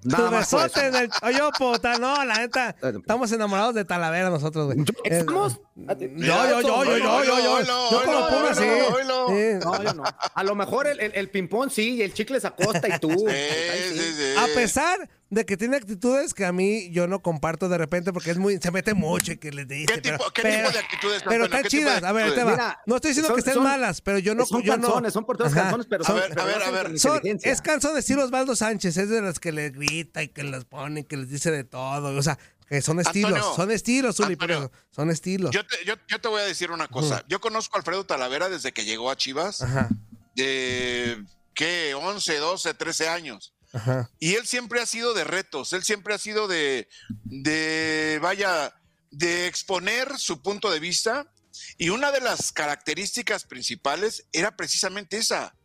[0.06, 0.97] Nada más por besote eso.
[0.97, 4.80] del Oyopo, no, la neta, estamos enamorados de Talavera nosotros, güey.
[5.06, 5.60] Eh, ¿Estamos?
[5.76, 8.64] Yo, yo, yo, yo, yo, yo, yo, yo como Puma, sí.
[8.64, 9.66] Sí.
[9.66, 10.04] No, yo no.
[10.34, 13.10] A lo mejor el, el, el ping-pong sí, y el chicle se acosta y tú.
[13.10, 14.36] Ahí sí.
[14.38, 18.31] A pesar de que tiene actitudes que a mí yo no comparto de repente porque
[18.31, 19.86] es muy se mete mucho y que les dice.
[19.93, 22.03] ¿Qué tipo- pero, qué pero- tipo de actitudes, Pero están ¿Qué tipo de chidas.
[22.03, 22.51] A ver, te va.
[22.51, 24.45] Mira, no estoy diciendo son- que estén son- malas, pero yo no.
[24.45, 25.61] son yo no- canzones, son porteros Ajá.
[25.63, 26.99] canzones, pero A ver, a ver, a ver.
[26.99, 30.43] Son- es canción de estilo Osvaldo Sánchez, es de las que le grita y que
[30.43, 32.17] les pone y que les dice de todo.
[32.17, 32.38] O sea,
[32.69, 34.71] que son estilos, Antonio, son estilos, Zuli, por Antonio.
[34.89, 35.51] Son estilos.
[35.51, 37.23] Yo te, yo, yo te voy a decir una cosa.
[37.27, 39.61] Yo conozco a Alfredo Talavera desde que llegó a Chivas.
[39.61, 39.89] Ajá,
[40.36, 41.23] De,
[41.53, 41.93] ¿qué?
[41.93, 43.53] 11, 12, 13 años.
[43.74, 44.09] Ajá.
[44.19, 46.88] Y él siempre ha sido de retos, él siempre ha sido de,
[47.26, 48.74] de, vaya,
[49.11, 51.30] de exponer su punto de vista.
[51.78, 55.55] Y una de las características principales era precisamente esa.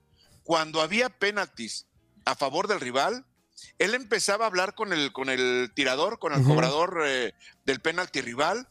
[0.42, 1.86] Cuando había penaltis
[2.24, 3.24] a favor del rival,
[3.78, 7.34] él empezaba a hablar con el, con el tirador, con el cobrador eh,
[7.64, 8.68] del penalti rival.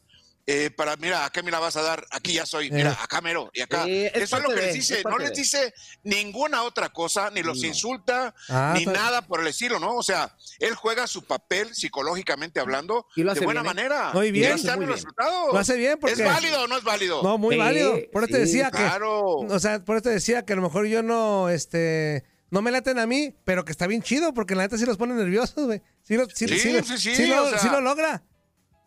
[0.50, 2.96] Eh, para, mira, acá me la vas a dar, aquí ya soy, mira, Eh.
[3.02, 3.84] acá mero, y acá.
[3.86, 5.74] Es Eso es lo que de, les dice, no les dice
[6.04, 7.66] ninguna otra cosa, ni los No.
[7.66, 9.94] insulta, Ah, ni nada por el estilo, ¿no?
[9.94, 13.88] O sea, él juega su papel psicológicamente hablando Y lo hace de buena bien, ¿eh?
[13.88, 14.10] manera.
[14.14, 14.52] Muy Y bien.
[14.52, 15.04] hace están muy los bien.
[15.04, 15.52] resultados.
[15.52, 16.14] Lo hace bien porque.
[16.14, 17.22] ¿Es válido o no es válido?
[17.22, 17.98] No, muy Sí, válido.
[18.10, 18.78] Por eso te decía que.
[18.78, 19.20] claro.
[19.40, 22.24] O sea, por eso te decía que a lo mejor yo no, este.
[22.50, 24.96] No me laten a mí, pero que está bien chido, porque la neta sí los
[24.96, 25.82] pone nerviosos, güey.
[26.02, 28.22] Sí, lo- sí, Sí, sí, sí, sí, lo, o sea, sí lo logra.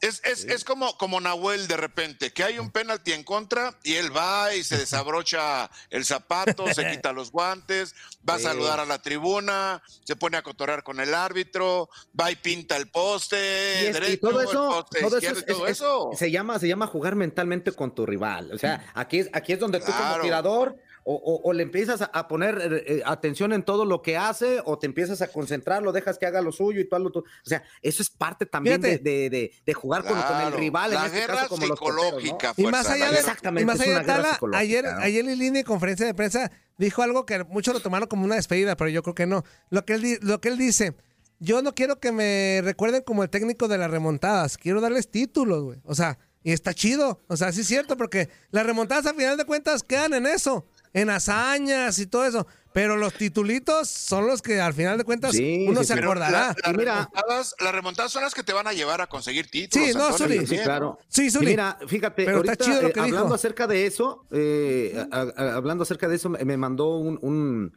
[0.02, 3.94] Es, es, es como, como Nahuel de repente, que hay un penalti en contra y
[3.96, 7.94] él va y se desabrocha el zapato, se quita los guantes,
[8.28, 11.88] va a saludar a la tribuna, se pone a cotorrear con el árbitro,
[12.20, 15.18] va y pinta el poste, Y, es- y derecho, todo el eso, poste todo eso,
[15.18, 16.10] izquierdo es- y todo es- eso.
[16.18, 18.52] se llama se llama jugar mentalmente con tu rival.
[18.54, 22.02] O sea, aquí es aquí es donde tú como tirador o, o- o le empiezas
[22.02, 25.82] a, poner eh, eh, atención en todo lo que hace o te empiezas a concentrar,
[25.84, 27.26] lo dejas que haga lo suyo y haz lo tuyo.
[27.46, 30.92] O sea, eso es parte también de, de- de- de jugar con, con el rival
[30.92, 32.20] la en este guerra caso como los porteros, ¿no?
[32.20, 34.34] psicológica, Y fuerza, más allá de, Exactamente, y más es allá una de guerra Tala,
[34.34, 34.98] psicológica, ayer, ¿no?
[35.00, 38.76] ayer Lilini en conferencia de prensa dijo algo que muchos lo tomaron como una despedida,
[38.76, 39.44] pero yo creo que no.
[39.70, 40.96] Lo que él, di- lo que él dice,
[41.40, 45.64] yo no quiero que me recuerden como el técnico de las remontadas, quiero darles títulos,
[45.64, 45.80] güey.
[45.86, 47.22] O sea, y está chido.
[47.28, 50.66] O sea, sí es cierto, porque las remontadas a final de cuentas quedan en eso,
[50.94, 52.48] en hazañas y todo eso.
[52.74, 56.00] Pero los titulitos son los que al final de cuentas Sí, uno sí, se sí.
[56.00, 56.32] Acordará.
[56.32, 59.08] la- las, Y mira- remontadas, las remontadas son las que te van a llevar a
[59.08, 59.88] conseguir títulos.
[59.90, 60.34] Sí, no, Zuli.
[60.36, 61.00] Sí, también, claro.
[61.10, 61.48] Sí, Zuli.
[61.48, 63.36] mira, fíjate, Pero está chido lo eh, que hablando dijo.
[63.36, 67.74] acerca de eso, eh, a- a- hablando acerca de eso, me me mandó un, un,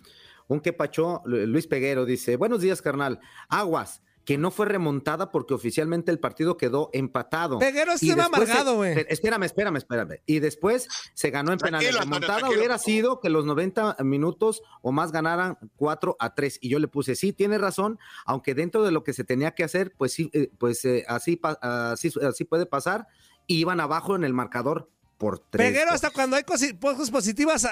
[0.47, 5.53] un que pachó, Luis Peguero, dice, buenos días, carnal, aguas, que no fue remontada porque
[5.55, 7.59] oficialmente el partido quedó empatado.
[7.59, 9.05] Peguero se va amargado, güey.
[9.09, 10.21] Espérame, Espérame, espérame.
[10.27, 11.89] Y después se ganó en penales.
[11.91, 16.35] Tranquilo, Antonio, Remontada tranquilo, hubiera sido que los 90 minutos o más ganaran 4 a
[16.35, 16.59] 3.
[16.63, 19.65] Y yo le puse, sí, tiene razón, aunque dentro de lo que se tenía que
[19.65, 21.59] hacer, pues sí, eh, pues eh, así, pa-
[21.93, 23.07] así, así puede pasar.
[23.47, 25.71] Y iban abajo en el marcador por 3.
[25.71, 27.67] Peguero hasta cuando hay cosas positivas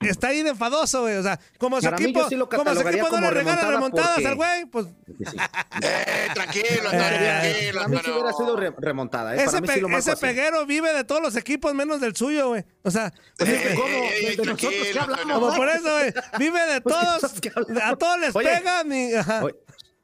[0.00, 1.16] está ahí de enfadoso, güey.
[1.16, 3.70] O sea, como su Para equipo, sí como su equipo no como le regala remontada
[3.72, 4.86] remontadas porque- al güey, pues
[5.82, 9.34] Eh, tranquilo, Eh, tranquilo, Para mí sí hubiera sido re- remontada.
[9.34, 9.36] ¿eh?
[9.38, 10.20] ese, Para mí sí pe- lo marco ese así.
[10.20, 12.64] peguero vive de todos los equipos menos del suyo, güey.
[12.82, 13.86] O sea, Pues es que, Eh, ¿cómo?
[13.88, 15.38] eh, ¿De, de nosotros qué hablamos?
[15.40, 16.12] Como por eso, güey.
[16.38, 16.94] Vive de Pues,
[17.40, 17.82] ¿qué todos.
[17.82, 19.14] A todos les pegan y.
[19.14, 19.44] Ajá.
[19.44, 19.54] Oye,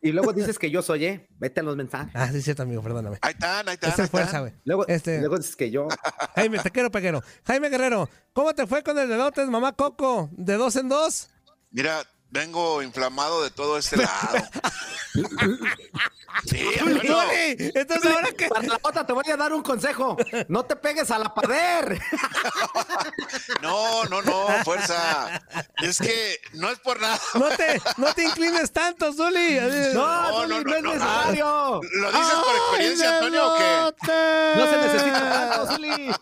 [0.04, 1.28] Y luego dices que yo soy, ¿eh?
[1.38, 2.10] Vete a los mensajes.
[2.14, 3.18] Ah, sí, es cierto, amigo, perdóname.
[3.22, 3.90] Ahí están, ahí están.
[3.92, 4.52] Esa ahí fuerza, güey.
[4.64, 5.86] Luego, Este- luego dices que yo.
[6.34, 7.22] Jaime, te quiero, peguero.
[7.46, 10.28] Jaime Guerrero, ¿cómo te fue con el dedotes, mamá Coco?
[10.32, 11.28] ¿De dos en dos?
[11.70, 12.02] Mira,
[12.32, 14.38] vengo inflamado de todo este lado.
[16.46, 17.20] Sí, Antonio.
[17.20, 17.72] Zuli.
[17.74, 18.48] Entonces ahora que.
[18.48, 20.16] Para la otra te voy a dar un consejo.
[20.48, 21.98] No te pegues a la pared.
[23.60, 25.40] No, no, no, fuerza.
[25.82, 27.18] Es que no es por nada.
[27.34, 29.58] No te, no te inclines tanto, Zuli.
[29.94, 31.80] No, no, no, es necesario.
[31.82, 34.54] ¿Lo dices por experiencia, Antonio, o qué?
[34.56, 36.14] No se necesita tanto, Zuli.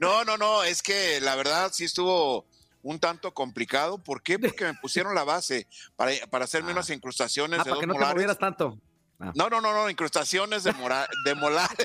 [0.00, 2.46] No, no, no, es que la verdad sí estuvo
[2.84, 3.98] un tanto complicado.
[3.98, 4.38] ¿Por qué?
[4.38, 5.66] Porque me pusieron la base
[5.96, 8.14] para, para hacerme unas incrustaciones Ah, de para dos que no te molares.
[8.14, 8.78] movieras tanto.
[9.18, 9.32] Ah.
[9.34, 11.68] No, no, no, no, incrustaciones de, mora- de molar.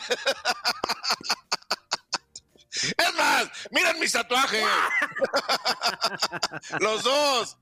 [2.72, 4.64] Es más, miren mis tatuajes.
[6.80, 7.58] Los dos.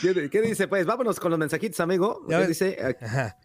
[0.00, 0.68] ¿Qué, qué dice?
[0.68, 2.24] Pues vámonos con los mensajitos, amigo.
[2.28, 2.96] ¿Qué dice?
[3.02, 3.36] A-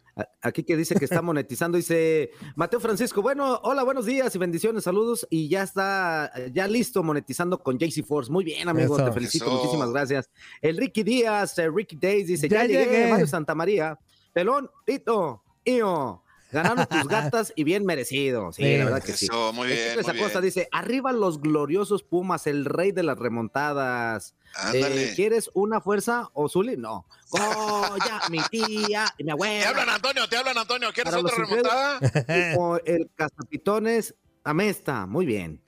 [0.41, 4.83] Aquí que dice que está monetizando, dice Mateo Francisco, bueno, hola, buenos días y bendiciones,
[4.83, 8.31] saludos, y ya está, ya listo monetizando con JC Force.
[8.31, 9.05] Muy bien, amigo, Eso.
[9.05, 9.55] te felicito, Eso.
[9.55, 10.29] muchísimas gracias.
[10.61, 13.07] El Ricky Díaz, eh, Ricky Days dice, ya, Ya llegué, llegué.
[13.09, 13.97] Mario Santa María,
[14.33, 16.22] pelón, Tito, Io.
[16.53, 18.51] Ganaron tus gatas y bien merecido.
[18.53, 18.77] Sí, Sí.
[18.77, 19.25] la verdad que sí.
[19.25, 20.43] Eso, muy bien, Acosta bien.
[20.43, 24.35] dice: Arriba los gloriosos Pumas, el rey de las remontadas.
[24.73, 26.77] Eh, ¿Quieres una fuerza o Zuli?
[26.77, 27.07] No.
[27.31, 29.69] Oh, ya, mi tía y mi Te abuela.
[29.69, 30.89] hablan, Antonio, te hablan, Antonio.
[30.93, 31.99] ¿Quieres Para otra los remontada?
[32.55, 35.07] Como el cazapitones Amesta.
[35.07, 35.59] Muy bien.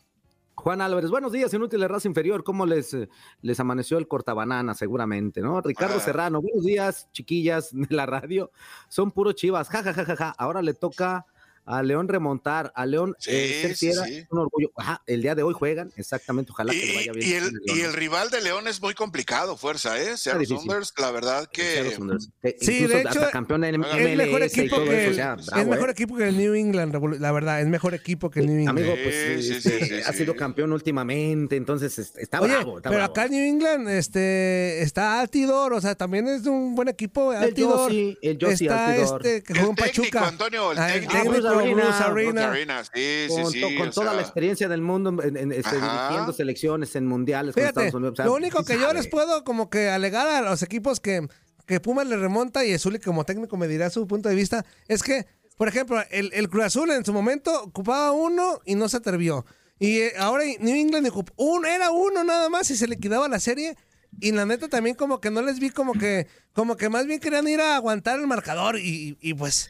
[0.56, 2.44] Juan Álvarez, buenos días, inútiles raza inferior.
[2.44, 3.10] ¿Cómo les, eh,
[3.42, 4.74] les amaneció el cortabanana?
[4.74, 5.62] Seguramente, ¿no?
[5.62, 6.00] Ricardo Ah.
[6.00, 8.52] Serrano, buenos días, chiquillas de la radio.
[8.88, 9.70] Son puro chivas.
[9.70, 10.36] Ja, ja, ja, ja, ja.
[10.38, 11.26] Ahora le toca
[11.66, 12.72] a León remontar.
[12.76, 14.16] A León Sí, eh, ser sí, fiera sí.
[14.18, 14.72] es un orgullo.
[14.76, 16.52] Ajá, el día de hoy juegan, exactamente.
[16.52, 17.28] Ojalá que le Y, vaya bien.
[17.30, 20.18] y el, y el rival de León es muy complicado, fuerza, ¿eh?
[20.18, 20.46] Seattle.
[20.46, 21.92] Saunders, la verdad que...
[21.96, 24.84] Sounders, que Sí, incluso de hecho, hasta campeón en es Es mejor y equipo que
[24.84, 25.92] eso, el, o sea, es mejor ¿eh?
[25.92, 28.80] equipo que el New England, la verdad, es mejor equipo que el New England.
[28.80, 30.18] Amigo, pues Sí, sí, este, sí, sí, ha sí.
[30.20, 32.78] sido campeón últimamente, entonces es- está Oye, bravo.
[32.78, 33.12] Está pero bravo.
[33.12, 37.34] acá en New England este, está Altidor, o sea, también es un buen equipo.
[37.34, 37.90] El Altidor.
[37.92, 39.26] Yossi, el Yossi está Altidor.
[39.26, 40.28] este que El jugó en técnico, Pachuca.
[40.28, 41.55] Antonio, el Ah, técnico.
[41.64, 42.84] Bruce Arena.
[42.94, 43.62] Sí, con, sí.
[43.94, 47.94] toda sea, la experiencia del mundo en, en- este, dirigiendo selecciones en mundiales con Estados
[47.94, 48.14] Unidos.
[48.14, 51.28] o sea, lo único que yo les puedo como que alegar a los equipos que,
[51.66, 55.02] que Pumas le remonta y Zuli como técnico me dirá su punto de vista, es
[55.04, 55.26] que,
[55.58, 59.46] por ejemplo, el, el Cruz Azul en su momento ocupaba uno y no se atrevió.
[59.80, 63.40] Y eh, ahora New England ocup- un, era uno nada más y se liquidaba la
[63.40, 63.76] serie.
[64.22, 67.20] Y la neta también como que no les vi como que, como que más bien
[67.20, 69.70] querían ir a aguantar el marcador y, y, pues,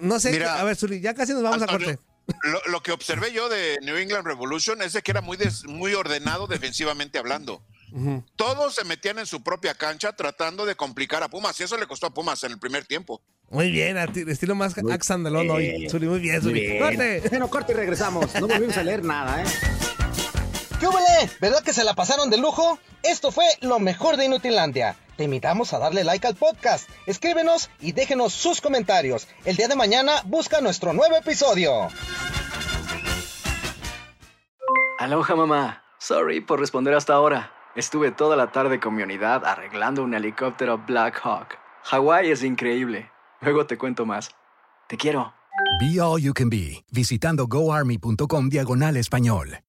[0.00, 1.98] no sé, Mira, a ver Zuli, ya casi nos vamos a corte.
[2.44, 5.64] Lo, lo que observé yo de New England Revolution es de que era muy, des-
[5.66, 7.62] muy ordenado defensivamente hablando.
[8.34, 11.86] Todos se metían en su propia cancha tratando de complicar a Pumas y eso le
[11.86, 13.22] costó a Pumas en el primer tiempo.
[13.50, 15.86] Muy bien, estilo más Axandalón hoy.
[15.88, 16.60] Zuli, muy bien, Zuli.
[16.60, 16.78] bien.
[16.82, 17.22] Corte.
[17.28, 18.34] Bueno, corte y regresamos.
[18.40, 19.46] No volvimos a leer nada, ¿eh?
[20.84, 21.30] ¿Qué huele?
[21.40, 22.78] ¿Verdad que se la pasaron de lujo?
[23.02, 24.96] Esto fue lo mejor de Inutilandia.
[25.16, 29.26] Te invitamos a darle like al podcast, escríbenos y déjenos sus comentarios.
[29.46, 31.88] El día de mañana busca nuestro nuevo episodio.
[34.98, 35.84] Aloha mamá.
[35.98, 37.50] Sorry por responder hasta ahora.
[37.74, 41.56] Estuve toda la tarde con mi unidad arreglando un helicóptero Black Hawk.
[41.84, 43.10] Hawái es increíble.
[43.40, 44.32] Luego te cuento más.
[44.86, 45.32] Te quiero.
[45.80, 49.60] Be All You Can Be, visitando goarmy.com diagonal español.